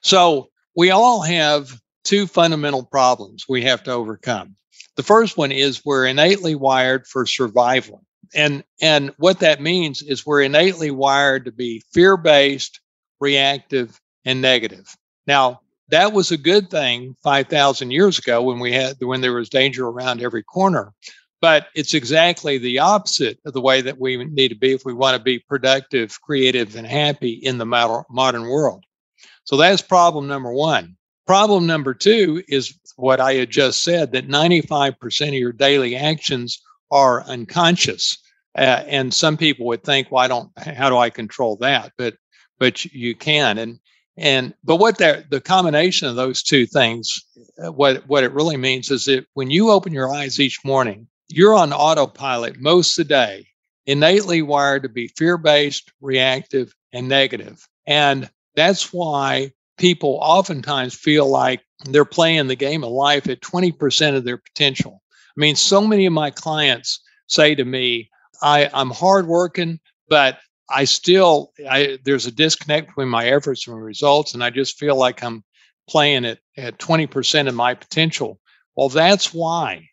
So 0.01 0.49
we 0.75 0.91
all 0.91 1.21
have 1.21 1.79
two 2.03 2.27
fundamental 2.27 2.83
problems 2.83 3.45
we 3.49 3.63
have 3.63 3.83
to 3.83 3.91
overcome. 3.91 4.55
The 4.95 5.03
first 5.03 5.37
one 5.37 5.51
is 5.51 5.83
we're 5.83 6.05
innately 6.05 6.55
wired 6.55 7.05
for 7.07 7.25
survival. 7.25 8.03
And, 8.33 8.63
and 8.81 9.11
what 9.17 9.39
that 9.39 9.61
means 9.61 10.01
is 10.01 10.25
we're 10.25 10.41
innately 10.41 10.91
wired 10.91 11.45
to 11.45 11.51
be 11.51 11.83
fear 11.93 12.17
based, 12.17 12.79
reactive, 13.19 13.99
and 14.23 14.41
negative. 14.41 14.95
Now, 15.27 15.61
that 15.89 16.13
was 16.13 16.31
a 16.31 16.37
good 16.37 16.69
thing 16.69 17.15
5,000 17.23 17.91
years 17.91 18.17
ago 18.17 18.41
when 18.41 18.59
we 18.59 18.71
had 18.71 18.95
when 18.99 19.21
there 19.21 19.33
was 19.33 19.49
danger 19.49 19.87
around 19.87 20.21
every 20.21 20.41
corner. 20.41 20.93
But 21.45 21.67
it's 21.75 21.93
exactly 21.93 22.57
the 22.57 22.79
opposite 22.79 23.37
of 23.45 23.53
the 23.53 23.61
way 23.61 23.79
that 23.79 23.99
we 23.99 24.17
need 24.17 24.47
to 24.47 24.55
be 24.55 24.73
if 24.73 24.83
we 24.83 24.95
want 24.95 25.15
to 25.15 25.21
be 25.23 25.37
productive, 25.37 26.19
creative, 26.19 26.75
and 26.75 26.87
happy 26.87 27.33
in 27.33 27.59
the 27.59 27.67
modern 27.67 28.47
world. 28.47 28.83
So 29.43 29.55
that's 29.55 29.83
problem 29.83 30.25
number 30.25 30.51
one. 30.51 30.97
Problem 31.27 31.67
number 31.67 31.93
two 31.93 32.41
is 32.47 32.73
what 32.95 33.19
I 33.19 33.33
had 33.33 33.51
just 33.51 33.83
said 33.83 34.11
that 34.13 34.27
95% 34.27 35.27
of 35.27 35.33
your 35.35 35.51
daily 35.51 35.95
actions 35.95 36.59
are 36.89 37.21
unconscious. 37.25 38.17
Uh, 38.57 38.81
and 38.87 39.13
some 39.13 39.37
people 39.37 39.67
would 39.67 39.83
think, 39.83 40.11
well, 40.11 40.23
I 40.23 40.27
don't, 40.27 40.49
how 40.57 40.89
do 40.89 40.97
I 40.97 41.11
control 41.11 41.57
that? 41.57 41.91
But, 41.95 42.15
but 42.57 42.85
you 42.85 43.13
can. 43.13 43.59
And, 43.59 43.79
and, 44.17 44.55
but 44.63 44.77
what 44.77 44.97
that, 44.97 45.29
the 45.29 45.41
combination 45.41 46.07
of 46.07 46.15
those 46.15 46.41
two 46.41 46.65
things, 46.65 47.23
uh, 47.63 47.71
what, 47.71 48.07
what 48.07 48.23
it 48.23 48.33
really 48.33 48.57
means 48.57 48.89
is 48.89 49.05
that 49.05 49.27
when 49.35 49.51
you 49.51 49.69
open 49.69 49.93
your 49.93 50.11
eyes 50.11 50.39
each 50.39 50.65
morning, 50.65 51.07
you're 51.27 51.53
on 51.53 51.73
autopilot 51.73 52.59
most 52.59 52.97
of 52.97 53.07
the 53.07 53.13
day, 53.13 53.47
innately 53.85 54.41
wired 54.41 54.83
to 54.83 54.89
be 54.89 55.07
fear 55.17 55.37
based, 55.37 55.91
reactive, 56.01 56.73
and 56.93 57.07
negative. 57.07 57.67
And 57.87 58.29
that's 58.55 58.93
why 58.93 59.51
people 59.77 60.19
oftentimes 60.21 60.95
feel 60.95 61.29
like 61.29 61.61
they're 61.85 62.05
playing 62.05 62.47
the 62.47 62.55
game 62.55 62.83
of 62.83 62.91
life 62.91 63.27
at 63.27 63.41
20% 63.41 64.15
of 64.15 64.23
their 64.23 64.37
potential. 64.37 65.01
I 65.11 65.39
mean, 65.39 65.55
so 65.55 65.85
many 65.85 66.05
of 66.05 66.13
my 66.13 66.31
clients 66.31 67.01
say 67.27 67.55
to 67.55 67.65
me, 67.65 68.09
I, 68.41 68.69
I'm 68.73 68.91
hardworking, 68.91 69.79
but 70.07 70.39
I 70.69 70.85
still 70.85 71.51
I 71.69 71.99
there's 72.03 72.25
a 72.25 72.31
disconnect 72.31 72.87
between 72.87 73.09
my 73.09 73.27
efforts 73.27 73.67
and 73.67 73.81
results, 73.81 74.33
and 74.33 74.43
I 74.43 74.49
just 74.49 74.77
feel 74.79 74.95
like 74.95 75.23
I'm 75.23 75.43
playing 75.87 76.25
it 76.25 76.39
at 76.57 76.79
20% 76.79 77.47
of 77.47 77.53
my 77.53 77.75
potential. 77.75 78.39
Well, 78.75 78.89
that's 78.89 79.33
why. 79.33 79.89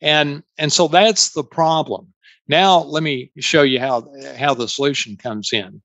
And 0.00 0.42
and 0.58 0.72
so 0.72 0.88
that's 0.88 1.30
the 1.30 1.44
problem. 1.44 2.12
Now 2.48 2.82
let 2.82 3.02
me 3.02 3.30
show 3.38 3.62
you 3.62 3.80
how 3.80 4.06
how 4.36 4.54
the 4.54 4.68
solution 4.68 5.16
comes 5.16 5.52
in. 5.52 5.82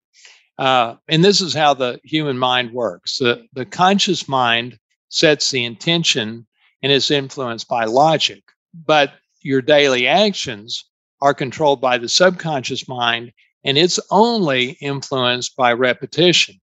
Uh, 0.57 0.95
and 1.07 1.23
this 1.23 1.41
is 1.41 1.53
how 1.53 1.73
the 1.73 1.99
human 2.03 2.37
mind 2.37 2.71
works. 2.71 3.17
The, 3.17 3.45
the 3.53 3.65
conscious 3.65 4.27
mind 4.27 4.77
sets 5.09 5.49
the 5.49 5.65
intention 5.65 6.45
and 6.83 6.91
is 6.91 7.09
influenced 7.09 7.67
by 7.67 7.85
logic, 7.85 8.43
but 8.85 9.13
your 9.41 9.61
daily 9.61 10.07
actions 10.07 10.85
are 11.19 11.33
controlled 11.33 11.81
by 11.81 11.97
the 11.97 12.09
subconscious 12.09 12.87
mind 12.87 13.31
and 13.63 13.77
it's 13.77 13.99
only 14.09 14.71
influenced 14.81 15.55
by 15.55 15.73
repetition. 15.73 16.59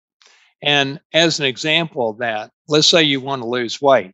And 0.62 1.00
as 1.12 1.38
an 1.38 1.46
example 1.46 2.10
of 2.10 2.18
that, 2.18 2.50
let's 2.66 2.88
say 2.88 3.02
you 3.02 3.20
want 3.20 3.42
to 3.42 3.48
lose 3.48 3.80
weight. 3.80 4.12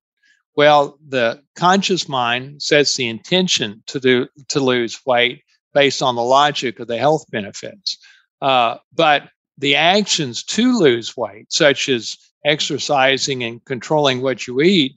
Well, 0.56 0.98
the 1.06 1.42
conscious 1.56 2.08
mind 2.08 2.62
sets 2.62 2.96
the 2.96 3.08
intention 3.08 3.82
to 3.86 4.00
do 4.00 4.28
to 4.48 4.60
lose 4.60 5.00
weight 5.04 5.42
based 5.72 6.02
on 6.02 6.14
the 6.14 6.22
logic 6.22 6.78
of 6.78 6.86
the 6.86 6.98
health 6.98 7.24
benefits. 7.30 7.98
Uh, 8.40 8.76
but 8.94 9.28
the 9.58 9.74
actions 9.74 10.42
to 10.44 10.78
lose 10.78 11.16
weight, 11.16 11.52
such 11.52 11.88
as 11.88 12.16
exercising 12.44 13.42
and 13.42 13.64
controlling 13.64 14.20
what 14.22 14.46
you 14.46 14.60
eat, 14.60 14.96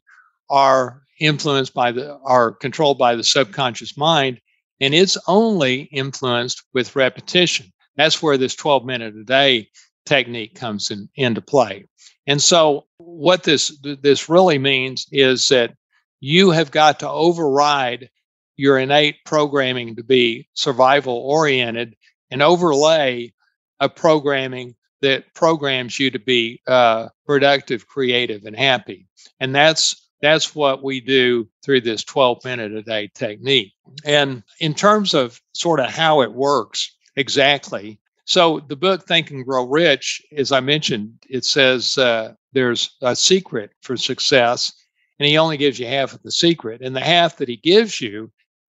are 0.50 1.02
influenced 1.20 1.74
by 1.74 1.92
the 1.92 2.18
are 2.24 2.52
controlled 2.52 2.98
by 2.98 3.16
the 3.16 3.24
subconscious 3.24 3.98
mind 3.98 4.40
and 4.80 4.94
it's 4.94 5.18
only 5.28 5.82
influenced 5.92 6.64
with 6.74 6.96
repetition 6.96 7.66
that's 7.96 8.22
where 8.22 8.38
this 8.38 8.56
12 8.56 8.86
minute 8.86 9.16
a 9.16 9.24
day 9.24 9.68
technique 10.08 10.56
comes 10.56 10.90
in, 10.90 11.10
into 11.16 11.42
play 11.42 11.86
and 12.28 12.42
so 12.42 12.86
what 12.98 13.44
this 13.44 13.78
this 13.82 14.30
really 14.30 14.60
means 14.60 15.08
is 15.12 15.48
that 15.48 15.74
you 16.20 16.52
have 16.52 16.72
got 16.72 17.00
to 17.00 17.10
override 17.10 18.10
your 18.58 18.78
innate 18.78 19.24
programming 19.26 19.96
to 19.96 20.04
be 20.04 20.48
survival 20.54 21.16
oriented 21.16 21.96
and 22.32 22.42
overlay 22.42 23.32
a 23.80 23.88
programming 23.88 24.76
that 25.02 25.34
programs 25.36 26.00
you 26.00 26.10
to 26.10 26.20
be 26.20 26.60
uh, 26.68 27.08
productive, 27.26 27.88
creative, 27.88 28.46
and 28.46 28.56
happy. 28.56 29.08
And 29.40 29.54
that's 29.56 30.10
that's 30.22 30.56
what 30.56 30.84
we 30.84 31.00
do 31.00 31.48
through 31.64 31.82
this 31.82 32.04
12 32.04 32.44
minute 32.44 32.74
a 32.74 32.82
day 32.82 33.10
technique. 33.14 33.74
And 34.04 34.44
in 34.60 34.74
terms 34.74 35.14
of 35.14 35.40
sort 35.54 35.80
of 35.80 35.92
how 35.92 36.22
it 36.22 36.34
works 36.34 36.96
exactly, 37.16 38.00
so 38.28 38.60
the 38.68 38.76
book 38.76 39.08
Think 39.08 39.32
and 39.32 39.46
Grow 39.46 39.66
Rich, 39.66 40.22
as 40.36 40.52
I 40.52 40.60
mentioned, 40.60 41.14
it 41.30 41.46
says 41.46 41.98
uh, 41.98 42.34
there's 42.52 42.98
a 43.02 43.16
secret 43.16 43.72
for 43.82 43.96
success, 43.96 44.74
and 45.18 45.26
he 45.26 45.38
only 45.38 45.56
gives 45.56 45.80
you 45.80 45.88
half 45.88 46.14
of 46.14 46.22
the 46.24 46.32
secret. 46.32 46.82
And 46.82 46.94
the 46.94 47.00
half 47.00 47.38
that 47.38 47.48
he 47.48 47.56
gives 47.56 48.02
you 48.02 48.30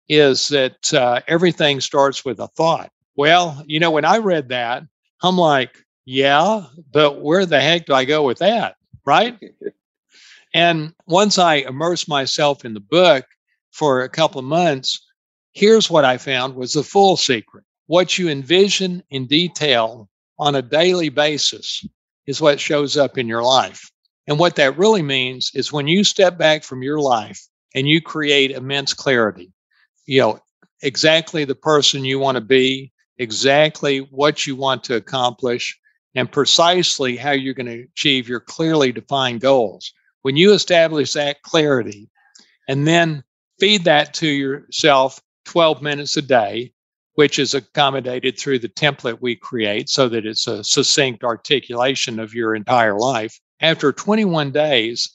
is 0.09 0.49
that 0.49 0.93
uh, 0.93 1.21
everything 1.29 1.79
starts 1.79 2.25
with 2.25 2.41
a 2.41 2.49
thought. 2.49 2.91
Well, 3.15 3.63
you 3.65 3.79
know, 3.79 3.91
when 3.91 4.03
I 4.03 4.17
read 4.17 4.49
that, 4.49 4.83
I'm 5.23 5.37
like, 5.37 5.77
yeah, 6.03 6.65
but 6.91 7.21
where 7.21 7.45
the 7.45 7.61
heck 7.61 7.85
do 7.85 7.93
I 7.93 8.03
go 8.03 8.23
with 8.23 8.39
that? 8.39 8.75
Right. 9.05 9.39
and 10.53 10.93
once 11.07 11.39
I 11.39 11.55
immersed 11.55 12.09
myself 12.09 12.65
in 12.65 12.73
the 12.73 12.81
book 12.81 13.23
for 13.71 14.01
a 14.01 14.09
couple 14.09 14.39
of 14.39 14.45
months, 14.45 14.99
here's 15.53 15.89
what 15.89 16.03
I 16.03 16.17
found 16.17 16.55
was 16.55 16.73
the 16.73 16.83
full 16.83 17.15
secret. 17.15 17.63
What 17.87 18.17
you 18.17 18.29
envision 18.29 19.03
in 19.09 19.27
detail 19.27 20.09
on 20.39 20.55
a 20.55 20.61
daily 20.61 21.09
basis 21.09 21.85
is 22.25 22.41
what 22.41 22.59
shows 22.59 22.97
up 22.97 23.17
in 23.17 23.27
your 23.27 23.43
life. 23.43 23.91
And 24.27 24.39
what 24.39 24.55
that 24.55 24.77
really 24.77 25.03
means 25.03 25.51
is 25.53 25.71
when 25.71 25.87
you 25.87 26.03
step 26.03 26.37
back 26.37 26.63
from 26.63 26.81
your 26.81 26.99
life 26.99 27.39
and 27.75 27.87
you 27.87 28.01
create 28.01 28.51
immense 28.51 28.93
clarity, 28.93 29.51
you 30.07 30.19
know, 30.19 30.39
exactly 30.81 31.45
the 31.45 31.55
person 31.55 32.05
you 32.05 32.17
want 32.17 32.35
to 32.35 32.41
be, 32.41 32.91
exactly 33.17 33.99
what 33.99 34.47
you 34.47 34.55
want 34.55 34.83
to 34.85 34.95
accomplish 34.95 35.79
and 36.15 36.31
precisely 36.31 37.17
how 37.17 37.31
you're 37.31 37.53
going 37.53 37.65
to 37.67 37.87
achieve 37.93 38.27
your 38.27 38.39
clearly 38.39 38.91
defined 38.91 39.41
goals. 39.41 39.91
When 40.23 40.35
you 40.35 40.53
establish 40.53 41.13
that 41.13 41.43
clarity 41.43 42.09
and 42.67 42.87
then 42.87 43.23
feed 43.59 43.83
that 43.83 44.13
to 44.15 44.27
yourself 44.27 45.21
12 45.45 45.81
minutes 45.81 46.17
a 46.17 46.21
day, 46.21 46.73
which 47.15 47.39
is 47.39 47.53
accommodated 47.53 48.37
through 48.37 48.59
the 48.59 48.69
template 48.69 49.17
we 49.21 49.35
create 49.35 49.89
so 49.89 50.07
that 50.09 50.25
it's 50.25 50.47
a 50.47 50.63
succinct 50.63 51.23
articulation 51.23 52.19
of 52.19 52.33
your 52.33 52.55
entire 52.55 52.97
life. 52.97 53.39
After 53.61 53.91
21 53.91 54.51
days, 54.51 55.09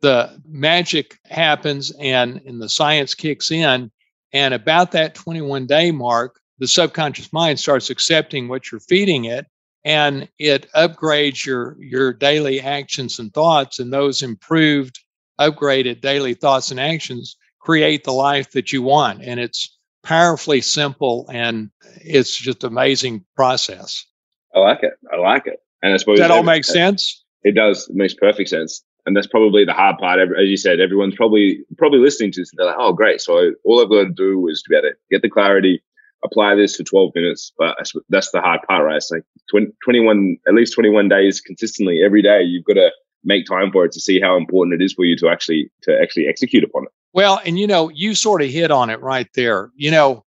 the 0.00 0.40
magic 0.46 1.18
happens 1.24 1.90
and, 1.98 2.40
and 2.46 2.60
the 2.60 2.68
science 2.68 3.14
kicks 3.14 3.50
in. 3.50 3.90
And 4.32 4.54
about 4.54 4.92
that 4.92 5.14
21 5.14 5.66
day 5.66 5.90
mark, 5.90 6.38
the 6.58 6.68
subconscious 6.68 7.32
mind 7.32 7.58
starts 7.58 7.90
accepting 7.90 8.48
what 8.48 8.70
you're 8.70 8.80
feeding 8.80 9.24
it 9.24 9.46
and 9.86 10.28
it 10.38 10.70
upgrades 10.72 11.46
your 11.46 11.76
your 11.78 12.12
daily 12.12 12.60
actions 12.60 13.18
and 13.18 13.32
thoughts 13.32 13.78
and 13.78 13.92
those 13.92 14.20
improved 14.20 14.98
upgraded 15.40 16.00
daily 16.00 16.34
thoughts 16.34 16.70
and 16.70 16.80
actions 16.80 17.36
create 17.60 18.02
the 18.04 18.12
life 18.12 18.50
that 18.50 18.72
you 18.72 18.82
want 18.82 19.22
and 19.22 19.38
it's 19.38 19.75
powerfully 20.06 20.60
simple 20.60 21.26
and 21.32 21.70
it's 21.96 22.36
just 22.36 22.64
amazing 22.64 23.24
process 23.34 24.06
i 24.54 24.58
like 24.58 24.82
it 24.82 24.94
i 25.12 25.16
like 25.16 25.46
it 25.46 25.60
and 25.82 25.92
i 25.92 25.96
suppose 25.96 26.18
Does 26.18 26.28
that 26.28 26.34
all 26.34 26.42
makes 26.42 26.68
sense 26.68 27.24
it 27.42 27.54
does 27.54 27.88
it 27.88 27.96
makes 27.96 28.14
perfect 28.14 28.48
sense 28.48 28.82
and 29.04 29.16
that's 29.16 29.28
probably 29.28 29.64
the 29.64 29.72
hard 29.72 29.98
part. 29.98 30.18
As 30.18 30.48
you 30.48 30.56
said, 30.56 30.80
everyone's 30.80 31.14
probably 31.14 31.60
probably 31.78 32.00
listening 32.00 32.32
to 32.32 32.40
this. 32.40 32.50
And 32.50 32.58
they're 32.58 32.66
like, 32.66 32.76
"Oh, 32.76 32.92
great! 32.92 33.20
So 33.20 33.52
all 33.64 33.80
I've 33.80 33.88
got 33.88 34.02
to 34.02 34.10
do 34.10 34.48
is 34.48 34.62
to 34.62 34.68
be 34.68 34.76
able 34.76 34.88
to 34.88 34.94
get 35.12 35.22
the 35.22 35.30
clarity, 35.30 35.80
apply 36.24 36.54
this 36.54 36.76
for 36.76 36.82
12 36.82 37.12
minutes. 37.14 37.52
But 37.56 37.76
that's 38.08 38.30
the 38.30 38.40
hard 38.40 38.60
part, 38.68 38.84
right? 38.84 38.96
It's 38.96 39.10
like 39.10 39.22
20, 39.50 39.68
21, 39.84 40.38
at 40.48 40.54
least 40.54 40.74
21 40.74 41.08
days 41.08 41.40
consistently 41.40 42.02
every 42.04 42.22
day. 42.22 42.42
You've 42.42 42.64
got 42.64 42.74
to 42.74 42.90
make 43.24 43.46
time 43.46 43.72
for 43.72 43.84
it 43.84 43.92
to 43.92 44.00
see 44.00 44.20
how 44.20 44.36
important 44.36 44.80
it 44.80 44.84
is 44.84 44.92
for 44.92 45.04
you 45.04 45.16
to 45.16 45.28
actually 45.28 45.70
to 45.82 45.98
actually 46.00 46.26
execute 46.28 46.64
upon 46.64 46.84
it. 46.84 46.90
Well, 47.16 47.40
and 47.46 47.58
you 47.58 47.66
know, 47.66 47.90
you 47.90 48.14
sort 48.14 48.42
of 48.42 48.50
hit 48.50 48.70
on 48.72 48.90
it 48.90 49.00
right 49.02 49.28
there. 49.34 49.70
You 49.76 49.90
know, 49.90 50.24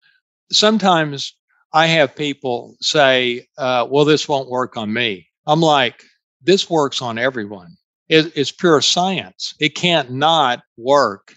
sometimes 0.52 1.36
I 1.74 1.86
have 1.88 2.16
people 2.16 2.76
say, 2.80 3.46
uh, 3.58 3.86
well, 3.90 4.04
this 4.06 4.28
won't 4.28 4.50
work 4.50 4.76
on 4.76 4.92
me. 4.92 5.28
I'm 5.46 5.60
like, 5.60 6.04
this 6.42 6.70
works 6.70 7.02
on 7.02 7.18
everyone. 7.18 7.76
It, 8.08 8.32
it's 8.36 8.52
pure 8.52 8.82
science. 8.82 9.54
It 9.60 9.74
can't 9.76 10.12
not 10.12 10.60
work, 10.78 11.34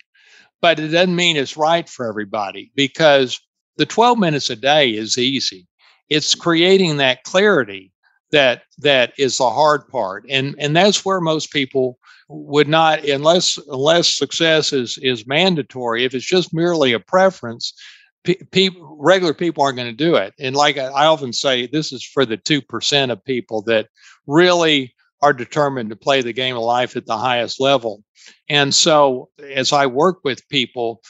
but 0.61 0.79
it 0.79 0.89
doesn't 0.89 1.15
mean 1.15 1.37
it's 1.37 1.57
right 1.57 1.89
for 1.89 2.07
everybody 2.07 2.71
because 2.75 3.39
the 3.77 3.85
12 3.85 4.19
minutes 4.19 4.49
a 4.49 4.57
day 4.57 4.91
is 4.91 5.17
easy. 5.17 5.67
It's 6.09 6.35
creating 6.35 6.97
that 6.97 7.23
clarity 7.23 7.93
that 8.31 8.63
that 8.79 9.13
is 9.17 9.37
the 9.39 9.49
hard 9.49 9.87
part, 9.89 10.25
and 10.29 10.55
and 10.59 10.75
that's 10.75 11.05
where 11.05 11.21
most 11.21 11.51
people 11.53 11.97
would 12.31 12.67
not 12.67 13.03
unless 13.03 13.57
unless 13.67 14.07
success 14.07 14.73
is 14.73 14.97
is 15.01 15.27
mandatory. 15.27 16.05
If 16.05 16.13
it's 16.13 16.25
just 16.25 16.53
merely 16.53 16.93
a 16.93 16.99
preference, 16.99 17.73
people 18.51 18.97
regular 18.99 19.33
people 19.33 19.63
aren't 19.63 19.77
going 19.77 19.89
to 19.89 19.93
do 19.93 20.15
it 20.15 20.33
and 20.39 20.55
like 20.55 20.77
I, 20.77 21.05
often 21.07 21.33
say 21.33 21.65
this 21.65 21.91
is 21.91 22.05
for 22.05 22.25
the 22.25 22.37
2% 22.37 23.11
of 23.11 23.25
people 23.25 23.63
that 23.63 23.87
really 24.27 24.93
are 25.21 25.33
determined 25.33 25.89
to 25.89 25.95
play 25.95 26.21
the 26.21 26.33
game 26.33 26.55
of 26.55 26.63
life 26.63 26.95
at 26.95 27.05
the 27.05 27.17
highest 27.17 27.59
level 27.59 28.03
and 28.47 28.73
so 28.73 29.29
as 29.55 29.73
i 29.73 29.87
work 29.87 30.19
with 30.23 30.47
people 30.49 31.01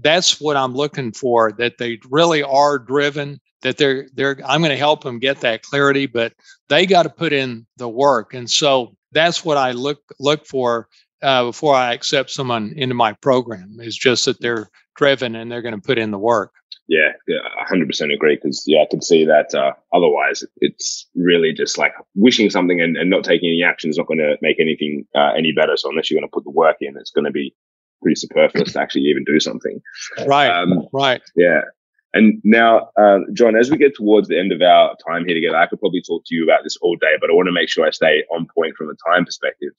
that's 0.00 0.40
what 0.40 0.56
i'm 0.56 0.74
looking 0.74 1.12
for 1.12 1.52
that 1.52 1.78
they 1.78 1.98
really 2.10 2.42
are 2.42 2.78
driven 2.78 3.40
that 3.62 3.78
they're 3.78 4.08
they're 4.14 4.38
i'm 4.44 4.60
going 4.60 4.70
to 4.70 4.76
help 4.76 5.02
them 5.02 5.18
get 5.18 5.40
that 5.40 5.62
clarity 5.62 6.04
but 6.04 6.34
they 6.68 6.84
got 6.84 7.04
to 7.04 7.10
put 7.10 7.32
in 7.32 7.66
the 7.78 7.88
work 7.88 8.34
and 8.34 8.50
so 8.50 8.94
that's 9.12 9.44
what 9.44 9.56
i 9.56 9.72
look 9.72 10.00
look 10.18 10.46
for 10.46 10.88
uh, 11.22 11.44
before 11.44 11.74
I 11.74 11.92
accept 11.92 12.30
someone 12.30 12.72
into 12.76 12.94
my 12.94 13.12
program. 13.12 13.78
Is 13.80 13.96
just 13.96 14.24
that 14.24 14.40
they're 14.40 14.70
driven 14.96 15.34
and 15.34 15.50
they're 15.50 15.62
going 15.62 15.74
to 15.74 15.80
put 15.80 15.98
in 15.98 16.10
the 16.10 16.18
work. 16.18 16.52
Yeah, 16.88 17.12
yeah, 17.28 17.38
100% 17.70 18.12
agree. 18.12 18.34
Because 18.34 18.64
yeah, 18.66 18.80
I 18.80 18.86
can 18.90 19.00
see 19.00 19.24
that. 19.24 19.54
Uh, 19.54 19.72
otherwise, 19.92 20.42
it's 20.56 21.08
really 21.14 21.52
just 21.52 21.78
like 21.78 21.92
wishing 22.16 22.50
something 22.50 22.80
and, 22.80 22.96
and 22.96 23.10
not 23.10 23.22
taking 23.22 23.48
any 23.48 23.62
action 23.62 23.90
is 23.90 23.98
not 23.98 24.08
going 24.08 24.18
to 24.18 24.36
make 24.42 24.58
anything 24.58 25.06
uh, 25.14 25.32
any 25.36 25.52
better. 25.52 25.76
So 25.76 25.90
unless 25.90 26.10
you're 26.10 26.20
going 26.20 26.28
to 26.28 26.32
put 26.32 26.44
the 26.44 26.50
work 26.50 26.76
in, 26.80 26.96
it's 26.96 27.12
going 27.12 27.26
to 27.26 27.30
be 27.30 27.54
pretty 28.02 28.16
superfluous 28.16 28.72
to 28.72 28.80
actually 28.80 29.02
even 29.02 29.24
do 29.24 29.38
something. 29.38 29.80
Right. 30.26 30.48
Um, 30.48 30.88
right. 30.92 31.20
Yeah. 31.36 31.60
And 32.12 32.40
now, 32.42 32.90
uh, 32.96 33.20
John, 33.32 33.56
as 33.56 33.70
we 33.70 33.76
get 33.76 33.94
towards 33.94 34.28
the 34.28 34.38
end 34.38 34.52
of 34.52 34.60
our 34.62 34.96
time 35.06 35.24
here 35.26 35.34
together, 35.34 35.56
I 35.56 35.66
could 35.66 35.78
probably 35.78 36.02
talk 36.02 36.24
to 36.26 36.34
you 36.34 36.42
about 36.42 36.64
this 36.64 36.76
all 36.82 36.96
day, 36.96 37.14
but 37.20 37.30
I 37.30 37.34
want 37.34 37.46
to 37.46 37.52
make 37.52 37.68
sure 37.68 37.86
I 37.86 37.90
stay 37.90 38.24
on 38.34 38.48
point 38.52 38.76
from 38.76 38.90
a 38.90 39.10
time 39.10 39.24
perspective. 39.24 39.70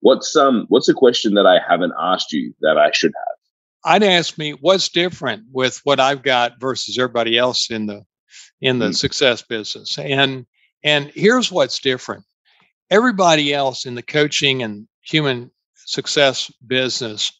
What's 0.00 0.34
um 0.36 0.66
what's 0.68 0.88
a 0.88 0.94
question 0.94 1.34
that 1.34 1.46
I 1.46 1.58
haven't 1.66 1.92
asked 1.98 2.32
you 2.32 2.54
that 2.60 2.78
I 2.78 2.90
should 2.92 3.12
have? 3.14 3.92
I'd 3.92 4.02
ask 4.02 4.38
me 4.38 4.52
what's 4.52 4.88
different 4.88 5.44
with 5.52 5.80
what 5.84 6.00
I've 6.00 6.22
got 6.22 6.58
versus 6.58 6.98
everybody 6.98 7.36
else 7.36 7.70
in 7.70 7.86
the 7.86 8.04
in 8.60 8.78
the 8.78 8.86
mm-hmm. 8.86 8.92
success 8.92 9.42
business. 9.42 9.98
And 9.98 10.46
and 10.82 11.10
here's 11.14 11.52
what's 11.52 11.78
different. 11.80 12.24
Everybody 12.90 13.52
else 13.52 13.84
in 13.84 13.94
the 13.94 14.02
coaching 14.02 14.62
and 14.62 14.86
human 15.02 15.50
success 15.86 16.50
business, 16.66 17.32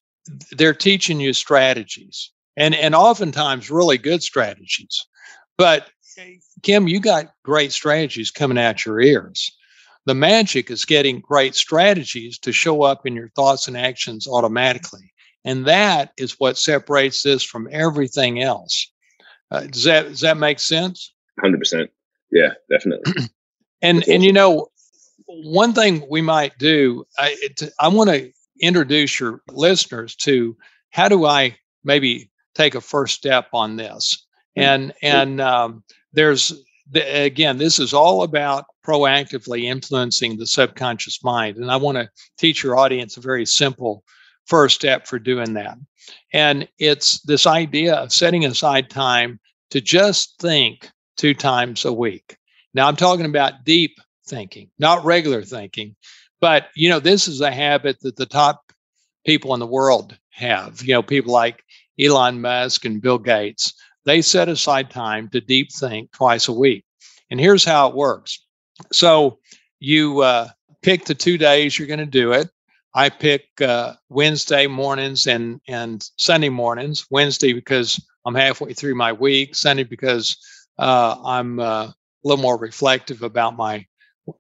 they're 0.53 0.75
teaching 0.75 1.21
you 1.21 1.33
strategies 1.33 2.31
and 2.57 2.75
and 2.75 2.95
oftentimes 2.95 3.71
really 3.71 3.99
good 3.99 4.23
strategies. 4.23 5.07
But 5.57 5.89
Kim, 6.63 6.89
you 6.89 7.01
got 7.01 7.33
great 7.45 7.73
strategies 7.73 8.31
coming 8.31 8.59
out 8.59 8.85
your 8.85 9.01
ears. 9.01 9.53
The 10.07 10.15
magic 10.15 10.71
is 10.71 10.85
getting 10.85 11.21
great 11.21 11.55
strategies 11.55 12.39
to 12.41 12.53
show 12.53 12.83
up 12.83 13.07
in 13.07 13.15
your 13.15 13.31
thoughts 13.31 13.69
and 13.69 13.77
actions 13.77 14.29
automatically. 14.29 15.13
And 15.45 15.67
that 15.67 16.13
is 16.17 16.37
what 16.39 16.59
separates 16.59 17.23
this 17.23 17.43
from 17.43 17.69
everything 17.71 18.43
else. 18.43 18.91
Uh, 19.51 19.67
does 19.67 19.85
that 19.85 20.09
does 20.09 20.21
that 20.21 20.37
make 20.37 20.59
sense? 20.59 21.13
Hundred 21.41 21.59
percent. 21.59 21.91
Yeah, 22.31 22.51
definitely. 22.71 23.13
and 23.83 23.99
awesome. 23.99 24.13
and 24.13 24.25
you 24.25 24.33
know, 24.33 24.69
one 25.27 25.73
thing 25.73 26.07
we 26.09 26.23
might 26.23 26.57
do, 26.59 27.05
I 27.19 27.37
I 27.81 27.89
want 27.89 28.11
to 28.11 28.33
introduce 28.61 29.19
your 29.21 29.43
listeners 29.51 30.15
to 30.17 30.57
how 30.91 31.09
do 31.09 31.27
I 31.27 31.57
maybe 31.83 32.31
take 32.55 32.75
a 32.75 32.81
first 32.81 33.15
step 33.15 33.49
on 33.53 33.77
this. 33.77 34.27
Hmm. 34.57 34.63
And 34.63 34.95
and 35.03 35.41
um, 35.41 35.85
there's 36.13 36.53
again, 36.95 37.59
this 37.59 37.79
is 37.79 37.95
all 37.95 38.23
about 38.23 38.67
proactively 38.87 39.65
influencing 39.65 40.37
the 40.37 40.47
subconscious 40.47 41.23
mind. 41.25 41.57
And 41.57 41.71
I 41.71 41.77
want 41.77 41.97
to 41.99 42.11
teach 42.39 42.63
your 42.63 42.77
audience 42.77 43.17
a 43.17 43.21
very 43.21 43.47
simple 43.47 44.05
first 44.47 44.75
step 44.75 45.07
for 45.07 45.19
doing 45.19 45.55
that. 45.55 45.79
And 46.33 46.69
it's 46.79 47.21
this 47.23 47.47
idea 47.47 47.95
of 47.95 48.13
setting 48.13 48.45
aside 48.45 48.91
time 48.91 49.41
to 49.71 49.81
just 49.81 50.39
think 50.39 50.91
two 51.17 51.33
times 51.33 51.85
a 51.85 51.93
week. 51.93 52.37
Now, 52.75 52.87
I'm 52.87 52.97
talking 52.97 53.27
about 53.27 53.65
deep 53.65 53.99
thinking, 54.27 54.71
not 54.79 55.05
regular 55.05 55.43
thinking. 55.43 55.97
But, 56.41 56.69
you 56.77 56.91
know, 56.91 57.01
this 57.01 57.27
is 57.27 57.41
a 57.41 57.51
habit 57.51 58.01
that 58.01 58.17
the 58.17 58.27
top 58.27 58.73
people 59.25 59.55
in 59.55 59.61
the 59.61 59.67
world 59.67 60.19
have. 60.31 60.83
You 60.83 60.93
know, 60.93 61.03
people 61.03 61.33
like 61.33 61.65
Elon 62.01 62.41
Musk 62.41 62.85
and 62.85 63.01
Bill 63.01 63.19
Gates, 63.19 63.75
they 64.05 64.23
set 64.23 64.49
aside 64.49 64.91
time 64.91 65.29
to 65.31 65.41
deep 65.41 65.73
think 65.73 66.13
twice 66.13 66.49
a 66.49 66.53
week. 66.53 66.85
And 67.31 67.41
here's 67.41 67.65
how 67.65 67.89
it 67.89 67.95
works. 67.95 68.45
So 68.93 69.39
you 69.81 70.21
uh, 70.21 70.49
pick 70.83 71.05
the 71.05 71.15
two 71.15 71.39
days 71.39 71.79
you're 71.79 71.89
going 71.89 71.99
to 71.99 72.07
do 72.07 72.33
it. 72.33 72.51
I 72.95 73.09
pick 73.09 73.45
uh, 73.61 73.95
Wednesday 74.09 74.67
mornings 74.67 75.27
and 75.27 75.61
and 75.67 76.09
Sunday 76.17 76.49
mornings. 76.49 77.07
Wednesday 77.11 77.53
because 77.53 78.01
I'm 78.25 78.35
halfway 78.35 78.73
through 78.73 78.95
my 78.95 79.13
week. 79.13 79.57
Sunday 79.57 79.83
because 79.83 80.37
uh, 80.79 81.17
I'm 81.25 81.59
uh, 81.59 81.87
a 81.87 81.95
little 82.23 82.43
more 82.43 82.57
reflective 82.57 83.23
about 83.23 83.57
my 83.57 83.85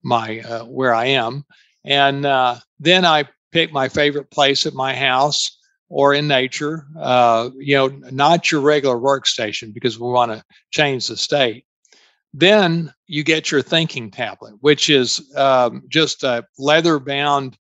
my 0.03 0.40
uh, 0.40 0.64
where 0.64 0.95
I 0.95 1.07
am, 1.07 1.45
and 1.85 2.25
uh, 2.25 2.57
then 2.79 3.05
I 3.05 3.29
pick 3.51 3.73
my 3.73 3.88
favorite 3.88 4.31
place 4.31 4.67
at 4.67 4.75
my 4.75 4.95
house 4.95 5.59
or 5.88 6.14
in 6.14 6.27
nature. 6.27 6.87
Uh, 6.99 7.51
you 7.57 7.77
know, 7.77 7.88
not 8.11 8.51
your 8.51 8.61
regular 8.61 8.97
workstation 8.97 9.73
because 9.73 9.99
we 9.99 10.09
want 10.09 10.33
to 10.33 10.44
change 10.70 11.07
the 11.07 11.16
state. 11.16 11.64
Then 12.33 12.92
you 13.07 13.23
get 13.23 13.51
your 13.51 13.62
thinking 13.62 14.11
tablet, 14.11 14.55
which 14.61 14.90
is 14.90 15.33
um, 15.37 15.85
just 15.88 16.25
a 16.25 16.44
leather 16.59 16.99
bound 16.99 17.57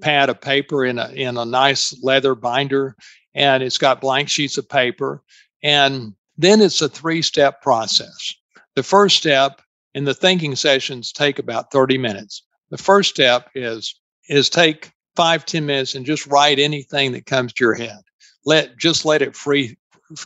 pad 0.00 0.28
of 0.28 0.40
paper 0.40 0.84
in 0.84 0.98
a, 0.98 1.08
in 1.10 1.36
a 1.36 1.44
nice 1.44 1.96
leather 2.02 2.34
binder, 2.34 2.96
and 3.34 3.62
it's 3.62 3.78
got 3.78 4.00
blank 4.00 4.28
sheets 4.28 4.58
of 4.58 4.68
paper. 4.68 5.22
And 5.62 6.14
then 6.36 6.60
it's 6.60 6.82
a 6.82 6.88
three 6.88 7.22
step 7.22 7.62
process. 7.62 8.34
The 8.74 8.82
first 8.82 9.16
step, 9.16 9.60
and 9.94 10.06
the 10.06 10.14
thinking 10.14 10.56
sessions 10.56 11.12
take 11.12 11.38
about 11.38 11.70
30 11.72 11.98
minutes. 11.98 12.44
The 12.70 12.78
first 12.78 13.10
step 13.10 13.50
is 13.54 13.94
is 14.28 14.50
take 14.50 14.92
five 15.18 15.44
ten 15.44 15.66
minutes 15.66 15.94
and 15.94 16.06
just 16.06 16.26
write 16.28 16.58
anything 16.58 17.12
that 17.12 17.26
comes 17.26 17.52
to 17.52 17.64
your 17.64 17.74
head. 17.74 18.00
Let 18.44 18.78
just 18.78 19.04
let 19.04 19.22
it 19.22 19.36
free 19.36 19.76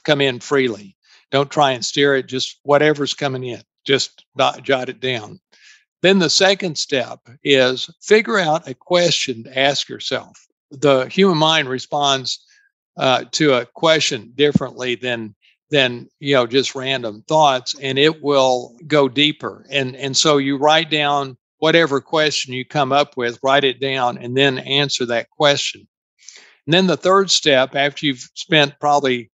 come 0.05 0.21
in 0.21 0.39
freely. 0.39 0.97
Don't 1.31 1.51
try 1.51 1.73
and 1.73 1.85
steer 1.85 2.15
it, 2.15 2.27
just 2.27 2.61
whatever's 2.63 3.15
coming 3.15 3.43
in 3.43 3.63
just 3.85 4.25
jot 4.63 4.89
it 4.89 5.01
down. 5.01 5.41
Then 6.03 6.19
the 6.19 6.31
second 6.31 6.77
step 6.77 7.21
is 7.45 7.89
figure 8.03 8.39
out 8.39 8.69
a 8.69 8.75
question 8.75 9.45
to 9.45 9.59
ask 9.59 9.89
yourself. 9.89 10.37
The 10.71 11.07
human 11.07 11.39
mind 11.39 11.69
responds 11.69 12.45
uh, 12.97 13.25
to 13.33 13.55
a 13.55 13.67
question 13.67 14.33
differently 14.35 14.97
than 14.97 15.35
than 15.71 16.09
you 16.19 16.35
know 16.35 16.47
just 16.47 16.75
random 16.75 17.25
thoughts, 17.29 17.75
and 17.81 17.99
it 17.99 18.23
will 18.23 18.77
go 18.87 19.09
deeper. 19.09 19.65
And 19.71 19.97
and 19.97 20.17
so 20.17 20.39
you 20.39 20.57
write 20.57 20.91
down 20.91 21.37
whatever 21.63 22.01
question 22.01 22.53
you 22.53 22.65
come 22.65 22.91
up 22.91 23.17
with, 23.17 23.39
write 23.41 23.63
it 23.63 23.79
down, 23.79 24.19
and 24.19 24.37
then 24.37 24.59
answer 24.59 25.07
that 25.07 25.31
question. 25.31 25.87
And 26.67 26.75
then 26.75 26.89
the 26.89 26.97
third 26.97 27.31
step, 27.31 27.77
after 27.77 28.05
you've 28.05 28.29
spent 28.35 28.81
probably 28.81 29.31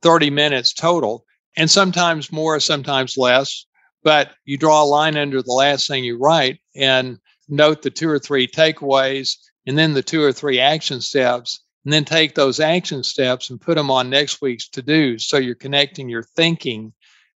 30 0.00 0.30
minutes 0.30 0.72
total, 0.72 1.26
and 1.54 1.70
sometimes 1.70 2.32
more, 2.32 2.60
sometimes 2.60 3.18
less, 3.18 3.66
but 4.02 4.30
you 4.46 4.56
draw 4.56 4.82
a 4.82 4.86
line 4.86 5.18
under 5.18 5.42
the 5.42 5.52
last 5.52 5.86
thing 5.86 6.02
you 6.02 6.16
write 6.16 6.60
and 6.74 7.18
note 7.46 7.82
the 7.82 7.90
two 7.90 8.08
or 8.08 8.18
three 8.18 8.48
takeaways 8.48 9.36
and 9.66 9.76
then 9.76 9.92
the 9.92 10.02
two 10.02 10.22
or 10.22 10.32
three 10.32 10.58
action 10.58 11.02
steps 11.02 11.60
and 11.84 11.92
then 11.92 12.06
take 12.06 12.34
those 12.34 12.58
action 12.58 13.02
steps 13.02 13.50
and 13.50 13.60
put 13.60 13.74
them 13.74 13.90
on 13.90 14.08
next 14.08 14.40
week's 14.40 14.66
to 14.70 14.80
do 14.80 15.18
so 15.18 15.36
you're 15.36 15.54
connecting 15.54 16.08
your 16.08 16.22
thinking 16.22 16.92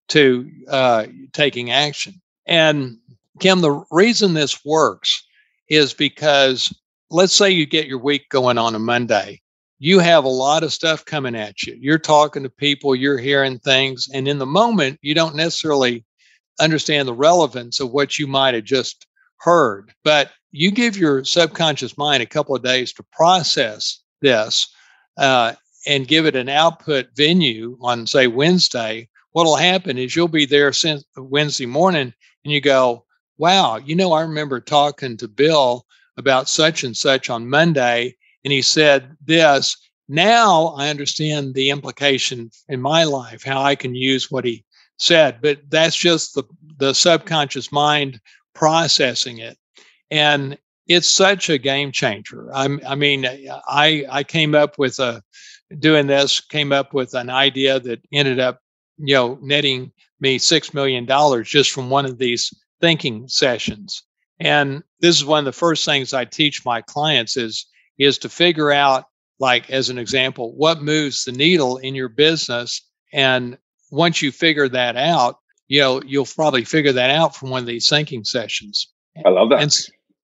to 0.08 0.50
uh, 0.70 1.06
taking 1.34 1.72
action 1.72 2.14
and 2.48 2.98
kim 3.40 3.62
the 3.62 3.84
reason 3.92 4.34
this 4.34 4.64
works 4.66 5.26
is 5.70 5.94
because 5.94 6.74
let's 7.10 7.34
say 7.34 7.50
you 7.50 7.66
get 7.66 7.88
your 7.88 8.00
week 8.00 8.28
going 8.30 8.58
on 8.58 8.76
a 8.76 8.80
monday 8.80 9.40
you 9.78 10.00
have 10.00 10.26
a 10.26 10.30
lot 10.30 10.64
of 10.64 10.74
stuff 10.74 11.06
coming 11.06 11.36
at 11.36 11.64
you 11.64 11.78
you're 11.80 11.98
talking 12.00 12.44
to 12.44 12.50
people 12.50 12.96
you're 12.96 13.18
hearing 13.18 13.60
things 13.60 14.08
and 14.14 14.28
in 14.28 14.38
the 14.38 14.46
moment 14.46 14.98
you 15.02 15.14
don't 15.14 15.36
necessarily 15.36 16.04
understand 16.60 17.08
the 17.08 17.14
relevance 17.14 17.80
of 17.80 17.92
what 17.92 18.20
you 18.20 18.28
might 18.28 18.54
have 18.54 18.64
just 18.64 19.08
heard. 19.40 19.94
But 20.04 20.32
you 20.52 20.72
give 20.72 20.98
your 20.98 21.24
subconscious 21.24 21.98
mind 21.98 22.22
a 22.22 22.28
couple 22.28 22.56
of 22.56 22.64
days 22.64 22.94
to 22.94 23.06
process 23.12 24.00
this. 24.22 24.68
Uh, 25.18 25.54
and 25.88 26.08
give 26.08 26.26
it 26.26 26.36
an 26.36 26.50
output 26.50 27.08
venue 27.16 27.78
on 27.82 28.06
say 28.06 28.28
Wednesday, 28.28 29.08
what'll 29.32 29.56
happen 29.56 29.98
is 29.98 30.14
you'll 30.14 30.28
be 30.28 30.46
there 30.46 30.74
since 30.74 31.06
Wednesday 31.16 31.66
morning 31.66 32.14
and 32.44 32.54
you 32.54 32.60
go, 32.60 33.06
wow, 33.40 33.78
you 33.78 33.96
know, 33.96 34.12
I 34.12 34.22
remember 34.22 34.60
talking 34.60 35.18
to 35.18 35.28
Bill 35.28 35.86
about 36.18 36.50
such 36.50 36.84
and 36.84 36.96
such 36.96 37.30
on 37.30 37.50
Monday, 37.50 38.16
and 38.44 38.52
he 38.52 38.62
said 38.62 39.16
this. 39.26 39.76
Now 40.10 40.76
I 40.78 40.90
understand 40.90 41.54
the 41.54 41.70
implication 41.70 42.52
in 42.68 42.82
my 42.82 43.06
life, 43.06 43.44
how 43.44 43.62
I 43.62 43.76
can 43.76 43.96
use 43.96 44.30
what 44.30 44.44
he 44.44 44.66
said, 44.98 45.40
but 45.42 45.60
that's 45.70 45.96
just 45.96 46.36
the, 46.36 46.44
the 46.78 46.94
subconscious 46.94 47.72
mind 47.72 48.20
processing 48.54 49.38
it. 49.38 49.58
And 50.12 50.58
it's 50.88 51.10
such 51.10 51.50
a 51.50 51.58
game 51.58 51.92
changer. 51.92 52.50
I'm, 52.54 52.82
I 52.86 52.96
mean, 52.96 53.26
I, 53.26 54.06
I 54.10 54.24
came 54.24 54.56
up 54.56 54.78
with 54.80 55.00
a, 55.00 55.22
doing 55.78 56.08
this, 56.08 56.42
came 56.42 56.72
up 56.72 56.94
with 56.94 57.14
an 57.14 57.30
idea 57.30 57.80
that 57.80 58.02
ended 58.12 58.40
up, 58.40 58.60
you 58.98 59.14
know, 59.14 59.38
netting 59.42 59.92
me 60.20 60.40
$6 60.40 60.74
million 60.74 61.08
just 61.44 61.72
from 61.72 61.90
one 61.92 62.06
of 62.06 62.18
these 62.18 62.52
thinking 62.82 63.28
sessions. 63.28 64.04
And 64.40 64.84
this 65.02 65.16
is 65.18 65.26
one 65.26 65.40
of 65.40 65.46
the 65.46 65.52
first 65.52 65.86
things 65.86 66.14
I 66.14 66.26
teach 66.26 66.66
my 66.66 66.82
clients 66.82 67.36
is, 67.36 67.66
is 67.98 68.18
to 68.20 68.30
figure 68.30 68.72
out, 68.72 69.06
like, 69.40 69.70
as 69.70 69.90
an 69.90 69.98
example, 69.98 70.56
what 70.56 70.82
moves 70.82 71.24
the 71.24 71.32
needle 71.32 71.78
in 71.78 71.96
your 71.96 72.10
business. 72.10 72.82
And 73.12 73.58
once 73.92 74.22
you 74.22 74.32
figure 74.32 74.70
that 74.70 74.96
out, 74.96 75.38
you 75.68 75.82
know, 75.82 76.02
you'll 76.06 76.26
probably 76.26 76.64
figure 76.64 76.94
that 76.94 77.10
out 77.10 77.36
from 77.36 77.50
one 77.50 77.62
of 77.62 77.68
these 77.68 77.90
thinking 77.90 78.24
sessions. 78.24 78.92
I 79.26 79.30
love 79.30 79.50
that. 79.50 79.62
And, 79.62 79.72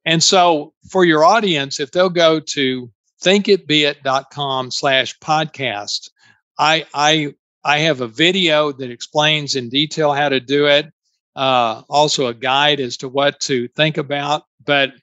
and 0.06 0.24
so 0.24 0.74
for 0.90 1.06
your 1.06 1.24
audience, 1.26 1.80
if 1.80 1.92
they'll 1.92 2.10
go 2.10 2.40
to 2.40 2.90
thinkitbeit.com 3.24 4.72
slash 4.72 5.18
podcast, 5.20 6.10
I, 6.58 6.86
I, 6.94 7.34
I 7.64 7.80
have 7.80 8.02
a 8.02 8.08
video 8.08 8.72
that 8.72 8.92
explains 8.92 9.56
in 9.56 9.70
detail 9.70 10.14
how 10.14 10.30
to 10.30 10.40
do 10.40 10.68
it. 10.68 10.88
Uh, 11.36 11.82
also 11.90 12.28
a 12.28 12.34
guide 12.34 12.80
as 12.80 12.96
to 12.96 13.10
what 13.10 13.40
to 13.42 13.68
think 13.76 13.98
about, 13.98 14.44
but 14.64 14.94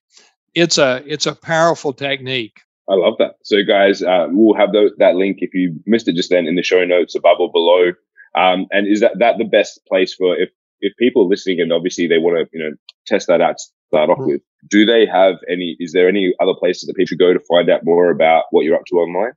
it's 0.54 0.78
a, 0.78 1.02
it's 1.06 1.26
a 1.26 1.34
powerful 1.34 1.92
technique. 1.92 2.60
I 2.88 2.94
love 2.94 3.14
that. 3.18 3.34
So 3.44 3.62
guys, 3.62 4.02
uh, 4.02 4.28
we'll 4.30 4.56
have 4.56 4.72
the, 4.72 4.90
that 4.96 5.14
link 5.14 5.38
if 5.40 5.52
you 5.52 5.78
missed 5.84 6.08
it 6.08 6.14
just 6.14 6.30
then 6.30 6.46
in 6.46 6.56
the 6.56 6.62
show 6.62 6.84
notes 6.84 7.14
above 7.14 7.38
or 7.38 7.52
below. 7.52 7.92
Um, 8.34 8.66
and 8.70 8.86
is 8.86 9.00
that, 9.00 9.18
that 9.18 9.36
the 9.36 9.44
best 9.44 9.80
place 9.86 10.14
for 10.14 10.34
if, 10.36 10.48
if 10.80 10.94
people 10.98 11.22
are 11.22 11.28
listening 11.28 11.60
and 11.60 11.72
obviously 11.72 12.06
they 12.06 12.18
want 12.18 12.38
to, 12.38 12.56
you 12.56 12.64
know, 12.64 12.74
test 13.06 13.26
that 13.28 13.42
out 13.42 13.58
to 13.58 13.64
start 13.88 14.08
off 14.08 14.18
mm-hmm. 14.18 14.32
with, 14.32 14.42
do 14.70 14.86
they 14.86 15.04
have 15.04 15.34
any, 15.50 15.76
is 15.80 15.92
there 15.92 16.08
any 16.08 16.32
other 16.40 16.54
places 16.58 16.86
that 16.86 16.96
people 16.96 17.16
go 17.18 17.34
to 17.34 17.40
find 17.40 17.68
out 17.68 17.84
more 17.84 18.10
about 18.10 18.44
what 18.52 18.64
you're 18.64 18.76
up 18.76 18.86
to 18.86 18.96
online? 18.96 19.32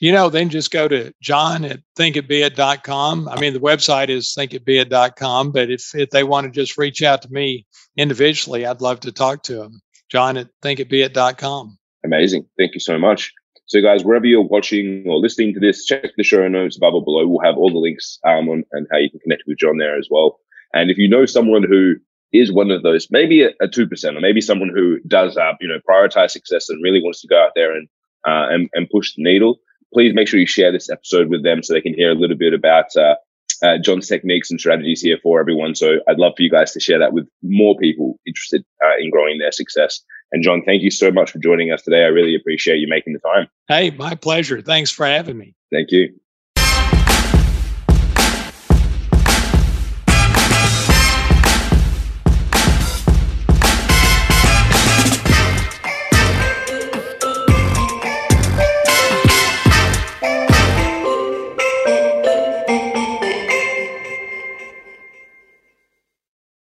You 0.00 0.12
know, 0.12 0.28
then 0.28 0.48
just 0.48 0.70
go 0.70 0.86
to 0.86 1.12
John 1.20 1.64
at 1.64 1.80
thinkitbeit.com. 1.98 3.28
I 3.28 3.40
mean, 3.40 3.52
the 3.52 3.60
website 3.60 4.10
is 4.10 4.34
thinkitbeit.com, 4.38 5.50
but 5.50 5.70
if, 5.70 5.92
if 5.94 6.10
they 6.10 6.22
want 6.22 6.44
to 6.44 6.50
just 6.50 6.78
reach 6.78 7.02
out 7.02 7.22
to 7.22 7.28
me 7.32 7.66
individually, 7.96 8.64
I'd 8.64 8.80
love 8.80 9.00
to 9.00 9.12
talk 9.12 9.42
to 9.44 9.56
them. 9.56 9.80
John 10.08 10.36
at 10.36 10.48
thinkitbeit.com. 10.62 11.78
Amazing. 12.04 12.46
Thank 12.56 12.74
you 12.74 12.80
so 12.80 12.96
much. 12.98 13.32
So, 13.66 13.82
guys, 13.82 14.04
wherever 14.04 14.24
you're 14.24 14.42
watching 14.42 15.04
or 15.06 15.16
listening 15.18 15.52
to 15.54 15.60
this, 15.60 15.84
check 15.84 16.04
the 16.16 16.22
show 16.22 16.46
notes 16.48 16.76
above 16.76 16.94
or 16.94 17.04
below. 17.04 17.26
We'll 17.26 17.44
have 17.44 17.58
all 17.58 17.70
the 17.70 17.78
links 17.78 18.18
um, 18.24 18.48
on 18.48 18.64
and 18.72 18.86
how 18.90 18.98
you 18.98 19.10
can 19.10 19.20
connect 19.20 19.42
with 19.46 19.58
John 19.58 19.76
there 19.76 19.98
as 19.98 20.08
well. 20.10 20.38
And 20.72 20.90
if 20.90 20.96
you 20.96 21.08
know 21.08 21.26
someone 21.26 21.64
who 21.64 21.96
is 22.32 22.52
one 22.52 22.70
of 22.70 22.82
those, 22.82 23.08
maybe 23.10 23.42
a 23.42 23.68
two 23.68 23.86
percent, 23.86 24.16
or 24.16 24.20
maybe 24.20 24.40
someone 24.40 24.70
who 24.74 25.00
does, 25.06 25.36
uh, 25.36 25.52
you 25.60 25.68
know, 25.68 25.80
prioritize 25.86 26.30
success 26.30 26.70
and 26.70 26.82
really 26.82 27.02
wants 27.02 27.20
to 27.22 27.28
go 27.28 27.42
out 27.42 27.52
there 27.54 27.74
and 27.76 27.88
uh, 28.26 28.46
and, 28.50 28.70
and 28.72 28.88
push 28.90 29.14
the 29.14 29.22
needle, 29.22 29.58
please 29.92 30.14
make 30.14 30.28
sure 30.28 30.40
you 30.40 30.46
share 30.46 30.72
this 30.72 30.90
episode 30.90 31.28
with 31.28 31.42
them 31.44 31.62
so 31.62 31.72
they 31.72 31.80
can 31.80 31.94
hear 31.94 32.10
a 32.10 32.14
little 32.14 32.36
bit 32.36 32.54
about 32.54 32.94
uh, 32.96 33.14
uh, 33.62 33.78
John's 33.78 34.08
techniques 34.08 34.50
and 34.50 34.60
strategies 34.60 35.00
here 35.00 35.18
for 35.22 35.40
everyone. 35.40 35.74
So 35.74 35.98
I'd 36.08 36.18
love 36.18 36.34
for 36.36 36.42
you 36.42 36.50
guys 36.50 36.72
to 36.72 36.80
share 36.80 36.98
that 36.98 37.12
with 37.12 37.28
more 37.42 37.76
people 37.76 38.18
interested 38.26 38.64
uh, 38.84 38.96
in 38.98 39.10
growing 39.10 39.38
their 39.38 39.52
success. 39.52 40.00
And 40.32 40.42
John, 40.42 40.62
thank 40.64 40.82
you 40.82 40.90
so 40.90 41.10
much 41.10 41.30
for 41.30 41.38
joining 41.38 41.72
us 41.72 41.82
today. 41.82 42.02
I 42.02 42.08
really 42.08 42.34
appreciate 42.34 42.78
you 42.78 42.86
making 42.88 43.14
the 43.14 43.20
time. 43.20 43.48
Hey, 43.66 43.90
my 43.90 44.14
pleasure. 44.14 44.60
Thanks 44.60 44.90
for 44.90 45.06
having 45.06 45.38
me. 45.38 45.54
Thank 45.72 45.90
you. 45.90 46.14